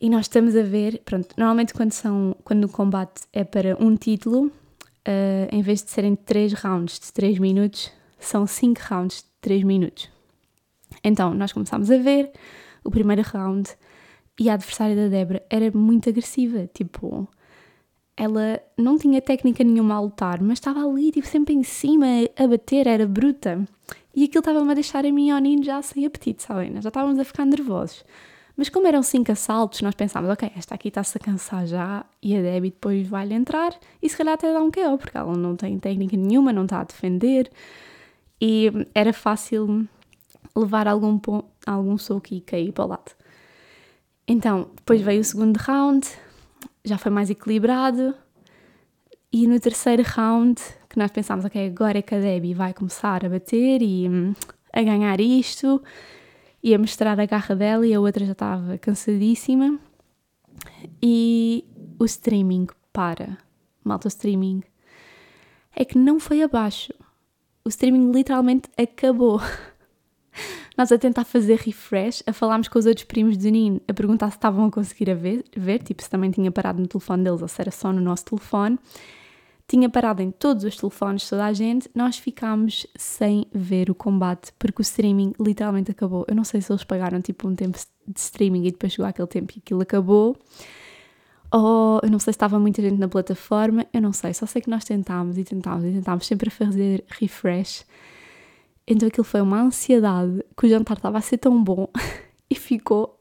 E 0.00 0.10
nós 0.10 0.22
estamos 0.22 0.56
a 0.56 0.62
ver, 0.62 1.00
pronto, 1.04 1.28
normalmente 1.36 1.72
quando, 1.72 1.92
são, 1.92 2.34
quando 2.42 2.64
o 2.64 2.68
combate 2.68 3.22
é 3.32 3.44
para 3.44 3.76
um 3.78 3.94
título, 3.94 4.46
uh, 4.46 5.48
em 5.52 5.62
vez 5.62 5.82
de 5.84 5.90
serem 5.90 6.16
3 6.16 6.54
rounds 6.54 6.98
de 6.98 7.12
3 7.12 7.38
minutos, 7.38 7.92
são 8.18 8.46
5 8.46 8.80
rounds 8.90 9.24
3 9.42 9.62
minutos. 9.64 10.10
Então, 11.04 11.34
nós 11.34 11.52
começámos 11.52 11.90
a 11.90 11.98
ver 11.98 12.32
o 12.82 12.90
primeiro 12.90 13.22
round 13.22 13.68
e 14.40 14.48
a 14.48 14.54
adversária 14.54 14.96
da 14.96 15.08
Débora 15.08 15.44
era 15.50 15.70
muito 15.76 16.08
agressiva, 16.08 16.66
tipo, 16.72 17.28
ela 18.16 18.60
não 18.78 18.96
tinha 18.96 19.20
técnica 19.20 19.62
nenhuma 19.62 19.94
a 19.94 20.00
lutar, 20.00 20.40
mas 20.40 20.58
estava 20.58 20.84
ali, 20.84 21.10
tipo, 21.10 21.26
sempre 21.26 21.54
em 21.54 21.62
cima, 21.62 22.06
a 22.36 22.46
bater, 22.46 22.86
era 22.86 23.06
bruta. 23.06 23.66
E 24.14 24.24
aquilo 24.24 24.40
estava-me 24.40 24.70
a 24.70 24.74
deixar 24.74 25.04
a 25.04 25.10
mim 25.10 25.30
e 25.30 25.62
já 25.62 25.80
sem 25.82 26.04
apetite, 26.06 26.42
sabem? 26.42 26.80
Já 26.80 26.88
estávamos 26.88 27.18
a 27.18 27.24
ficar 27.24 27.44
nervosos. 27.44 28.04
Mas 28.56 28.68
como 28.68 28.86
eram 28.86 29.02
cinco 29.02 29.32
assaltos, 29.32 29.80
nós 29.80 29.94
pensámos, 29.94 30.30
ok, 30.30 30.50
esta 30.56 30.74
aqui 30.74 30.88
está-se 30.88 31.16
a 31.16 31.20
cansar 31.20 31.66
já 31.66 32.04
e 32.22 32.36
a 32.36 32.42
Debbie 32.42 32.70
depois 32.70 33.08
vai-lhe 33.08 33.34
entrar 33.34 33.74
e 34.02 34.08
se 34.08 34.16
calhar 34.16 34.34
até 34.34 34.52
dá 34.52 34.60
um 34.60 34.70
KO, 34.70 34.98
porque 34.98 35.16
ela 35.16 35.34
não 35.34 35.56
tem 35.56 35.78
técnica 35.78 36.16
nenhuma, 36.16 36.52
não 36.52 36.64
está 36.64 36.80
a 36.80 36.84
defender 36.84 37.50
e 38.44 38.72
era 38.92 39.12
fácil 39.12 39.86
levar 40.56 40.88
algum, 40.88 41.20
algum 41.64 41.96
soco 41.96 42.34
e 42.34 42.40
cair 42.40 42.72
para 42.72 42.84
o 42.84 42.88
lado. 42.88 43.12
Então, 44.26 44.68
depois 44.74 45.00
veio 45.00 45.20
o 45.20 45.24
segundo 45.24 45.56
round, 45.58 46.08
já 46.84 46.98
foi 46.98 47.12
mais 47.12 47.30
equilibrado 47.30 48.12
e 49.32 49.46
no 49.46 49.60
terceiro 49.60 50.02
round, 50.02 50.60
que 50.88 50.98
nós 50.98 51.12
pensámos, 51.12 51.44
ok, 51.44 51.68
agora 51.68 51.98
é 51.98 52.02
que 52.02 52.16
a 52.16 52.18
Debbie 52.18 52.52
vai 52.52 52.74
começar 52.74 53.24
a 53.24 53.28
bater 53.28 53.80
e 53.80 54.08
hum, 54.08 54.34
a 54.72 54.82
ganhar 54.82 55.20
isto 55.20 55.80
ia 56.60 56.76
mostrar 56.80 57.20
a 57.20 57.26
garra 57.26 57.54
dela 57.54 57.86
e 57.86 57.94
a 57.94 58.00
outra 58.00 58.26
já 58.26 58.32
estava 58.32 58.76
cansadíssima. 58.76 59.78
E 61.00 61.64
o 61.96 62.04
streaming 62.04 62.66
para. 62.92 63.38
Malta, 63.84 64.06
o 64.06 64.10
streaming. 64.10 64.64
É 65.74 65.84
que 65.84 65.96
não 65.96 66.18
foi 66.18 66.42
abaixo. 66.42 66.92
O 67.64 67.68
streaming 67.68 68.10
literalmente 68.12 68.68
acabou. 68.76 69.40
Nós 70.76 70.90
a 70.90 70.98
tentar 70.98 71.24
fazer 71.24 71.58
refresh, 71.58 72.22
a 72.26 72.32
falarmos 72.32 72.68
com 72.68 72.78
os 72.78 72.86
outros 72.86 73.04
primos 73.04 73.36
do 73.36 73.48
Nino, 73.50 73.80
a 73.86 73.92
perguntar 73.92 74.30
se 74.30 74.36
estavam 74.36 74.66
a 74.66 74.70
conseguir 74.70 75.10
a 75.10 75.14
ver, 75.14 75.44
ver, 75.54 75.82
tipo 75.82 76.02
se 76.02 76.08
também 76.08 76.30
tinha 76.30 76.50
parado 76.50 76.80
no 76.80 76.88
telefone 76.88 77.24
deles 77.24 77.42
ou 77.42 77.48
se 77.48 77.60
era 77.60 77.70
só 77.70 77.92
no 77.92 78.00
nosso 78.00 78.24
telefone 78.24 78.78
tinha 79.72 79.88
parado 79.88 80.20
em 80.20 80.30
todos 80.30 80.64
os 80.64 80.76
telefones, 80.76 81.26
toda 81.26 81.46
a 81.46 81.52
gente, 81.54 81.90
nós 81.94 82.18
ficámos 82.18 82.86
sem 82.94 83.46
ver 83.52 83.90
o 83.90 83.94
combate, 83.94 84.52
porque 84.58 84.80
o 84.80 84.84
streaming 84.84 85.32
literalmente 85.40 85.90
acabou. 85.90 86.26
Eu 86.28 86.34
não 86.34 86.44
sei 86.44 86.60
se 86.60 86.70
eles 86.70 86.84
pagaram 86.84 87.22
tipo 87.22 87.48
um 87.48 87.54
tempo 87.54 87.78
de 88.06 88.20
streaming 88.20 88.66
e 88.66 88.70
depois 88.70 88.92
chegou 88.92 89.06
aquele 89.06 89.28
tempo 89.28 89.52
e 89.56 89.60
aquilo 89.60 89.80
acabou. 89.80 90.36
Ou 91.52 92.00
eu 92.02 92.10
não 92.10 92.18
sei 92.18 92.32
se 92.32 92.36
estava 92.36 92.58
muita 92.58 92.80
gente 92.80 92.98
na 92.98 93.08
plataforma, 93.08 93.86
eu 93.92 94.00
não 94.00 94.12
sei, 94.12 94.32
só 94.32 94.46
sei 94.46 94.62
que 94.62 94.70
nós 94.70 94.84
tentámos 94.84 95.36
e 95.36 95.44
tentámos 95.44 95.84
e 95.84 95.92
tentámos 95.92 96.26
sempre 96.26 96.48
a 96.48 96.50
fazer 96.50 97.04
refresh. 97.08 97.84
Então 98.86 99.06
aquilo 99.06 99.24
foi 99.24 99.42
uma 99.42 99.60
ansiedade 99.60 100.42
que 100.56 100.66
o 100.66 100.68
jantar 100.68 100.96
estava 100.96 101.18
a 101.18 101.20
ser 101.20 101.36
tão 101.36 101.62
bom 101.62 101.88
e 102.48 102.54
ficou 102.54 103.18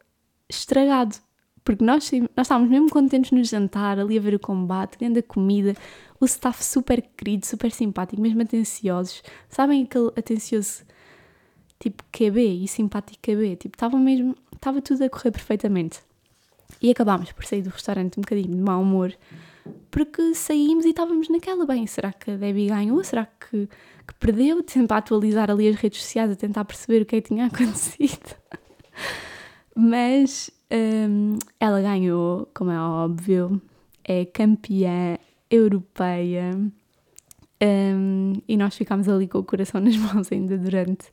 estragado. 0.50 1.18
Porque 1.64 1.84
nós, 1.84 2.10
nós 2.36 2.46
estávamos 2.46 2.72
mesmo 2.72 2.90
contentes 2.90 3.32
no 3.32 3.44
jantar, 3.44 4.00
ali 4.00 4.18
a 4.18 4.22
ver 4.22 4.34
o 4.34 4.40
combate, 4.40 4.98
vendo 5.00 5.20
a 5.20 5.24
comida, 5.24 5.76
o 6.20 6.26
staff 6.26 6.64
super 6.64 7.02
querido, 7.02 7.46
super 7.46 7.72
simpático, 7.72 8.20
mesmo 8.22 8.42
atenciosos. 8.42 9.22
Sabem 9.50 9.84
aquele 9.84 10.08
atencioso 10.16 10.84
tipo 11.80 12.04
QB 12.12 12.64
e 12.64 12.68
simpático 12.68 13.20
QB? 13.22 13.58
Tipo, 13.58 13.76
estava 13.76 13.98
mesmo, 13.98 14.36
estava 14.56 14.82
tudo 14.82 15.04
a 15.04 15.10
correr 15.10 15.32
perfeitamente. 15.32 16.00
E 16.82 16.92
acabámos 16.92 17.32
por 17.32 17.46
sair 17.46 17.62
do 17.62 17.70
restaurante 17.70 18.18
um 18.18 18.22
bocadinho 18.22 18.56
de 18.56 18.62
mau 18.62 18.82
humor, 18.82 19.14
porque 19.90 20.34
saímos 20.34 20.86
e 20.86 20.90
estávamos 20.90 21.30
naquela, 21.30 21.66
bem, 21.66 21.86
será 21.88 22.12
que 22.14 22.32
a 22.32 22.36
Debbie 22.38 22.68
ganhou? 22.68 23.04
Será 23.04 23.26
que, 23.26 23.68
que 24.08 24.14
perdeu? 24.20 24.64
Sempre 24.68 24.98
atualizar 24.98 25.50
ali 25.50 25.68
as 25.68 25.76
redes 25.76 26.02
sociais, 26.02 26.32
a 26.32 26.36
tentar 26.36 26.66
perceber 26.66 27.02
o 27.02 27.06
que 27.06 27.16
é 27.18 27.22
que 27.22 27.28
tinha 27.28 27.46
acontecido. 27.48 28.36
Mas 29.76 30.50
um, 30.72 31.38
ela 31.60 31.82
ganhou, 31.82 32.48
como 32.54 32.72
é 32.72 32.80
óbvio, 32.80 33.62
é 34.04 34.26
campeã 34.26 35.18
europeia 35.50 36.52
um, 37.62 38.34
e 38.48 38.58
nós 38.58 38.76
ficámos 38.76 39.08
ali 39.08 39.28
com 39.28 39.38
o 39.38 39.44
coração 39.44 39.80
nas 39.82 39.96
mãos 39.96 40.32
ainda 40.32 40.58
durante 40.58 41.12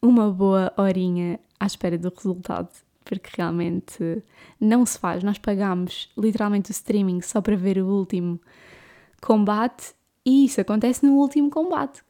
uma 0.00 0.30
boa 0.30 0.72
horinha 0.76 1.40
à 1.58 1.66
espera 1.66 1.98
do 1.98 2.12
resultado, 2.14 2.70
porque 3.16 3.30
realmente 3.36 4.22
não 4.60 4.86
se 4.86 4.98
faz. 4.98 5.22
Nós 5.22 5.36
pagámos 5.36 6.08
literalmente 6.16 6.70
o 6.70 6.72
streaming 6.72 7.20
só 7.20 7.40
para 7.40 7.56
ver 7.56 7.78
o 7.78 7.86
último 7.86 8.40
combate 9.20 9.94
e 10.24 10.44
isso 10.44 10.60
acontece 10.60 11.04
no 11.04 11.14
último 11.14 11.50
combate, 11.50 12.02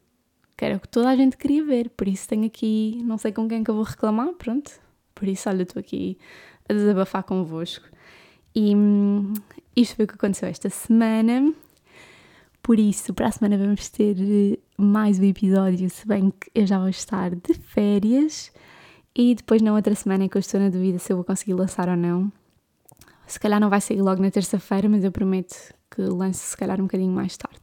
que 0.56 0.64
era 0.64 0.76
o 0.76 0.80
que 0.80 0.88
toda 0.88 1.08
a 1.08 1.16
gente 1.16 1.36
queria 1.36 1.64
ver. 1.64 1.88
Por 1.90 2.06
isso 2.06 2.28
tenho 2.28 2.44
aqui, 2.46 3.02
não 3.04 3.16
sei 3.16 3.32
com 3.32 3.48
quem 3.48 3.64
que 3.64 3.70
eu 3.70 3.74
vou 3.74 3.84
reclamar, 3.84 4.32
pronto. 4.34 4.70
Por 5.14 5.26
isso, 5.26 5.48
olha, 5.48 5.62
estou 5.62 5.80
aqui 5.80 6.18
a 6.68 6.72
desabafar 6.72 7.22
convosco. 7.24 7.88
E 8.54 8.74
hum, 8.74 9.32
isto 9.74 9.96
foi 9.96 10.04
o 10.04 10.08
que 10.08 10.14
aconteceu 10.14 10.48
esta 10.48 10.68
semana. 10.68 11.54
Por 12.62 12.78
isso, 12.78 13.14
para 13.14 13.28
a 13.28 13.32
semana 13.32 13.56
vamos 13.56 13.88
ter 13.88 14.16
eh, 14.20 14.58
mais 14.76 15.18
um 15.18 15.24
episódio, 15.24 15.88
se 15.88 16.06
bem 16.06 16.30
que 16.30 16.50
eu 16.54 16.66
já 16.66 16.78
vou 16.78 16.90
estar 16.90 17.34
de 17.34 17.54
férias. 17.54 18.52
E 19.14 19.34
depois, 19.34 19.60
na 19.60 19.74
outra 19.74 19.94
semana, 19.94 20.24
é 20.24 20.28
que 20.28 20.36
eu 20.36 20.40
estou 20.40 20.60
na 20.60 20.68
dúvida 20.68 20.98
se 20.98 21.12
eu 21.12 21.16
vou 21.16 21.24
conseguir 21.24 21.54
lançar 21.54 21.88
ou 21.88 21.96
não. 21.96 22.32
Se 23.26 23.38
calhar 23.38 23.60
não 23.60 23.70
vai 23.70 23.80
sair 23.80 24.00
logo 24.00 24.22
na 24.22 24.30
terça-feira, 24.30 24.88
mas 24.88 25.04
eu 25.04 25.12
prometo 25.12 25.54
que 25.90 26.02
lance 26.02 26.40
se 26.40 26.56
calhar 26.56 26.80
um 26.80 26.84
bocadinho 26.84 27.12
mais 27.12 27.36
tarde. 27.36 27.60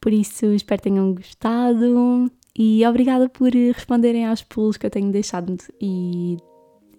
Por 0.00 0.12
isso, 0.12 0.46
espero 0.46 0.80
que 0.80 0.88
tenham 0.88 1.14
gostado 1.14 2.30
e 2.56 2.86
obrigada 2.86 3.28
por 3.28 3.52
responderem 3.52 4.26
aos 4.26 4.42
pulos 4.42 4.76
que 4.76 4.86
eu 4.86 4.90
tenho 4.90 5.10
deixado 5.10 5.56
e 5.80 6.36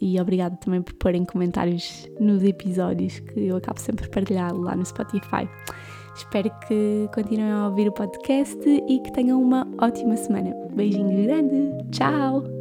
e 0.02 0.20
obrigada 0.20 0.58
também 0.58 0.82
por 0.82 0.94
porem 0.96 1.24
comentários 1.24 2.10
nos 2.20 2.44
episódios 2.44 3.20
que 3.20 3.46
eu 3.46 3.58
acabo 3.58 3.80
sempre 3.80 4.08
a 4.08 4.10
partilhar 4.10 4.54
lá 4.54 4.76
no 4.76 4.84
Spotify. 4.84 5.48
Espero 6.16 6.52
que 6.68 7.08
continuem 7.14 7.52
a 7.52 7.68
ouvir 7.68 7.88
o 7.88 7.92
podcast 7.92 8.60
e 8.68 9.00
que 9.00 9.14
tenham 9.14 9.40
uma 9.42 9.68
ótima 9.80 10.18
semana. 10.18 10.54
Beijinho 10.74 11.24
grande, 11.24 11.92
tchau! 11.92 12.61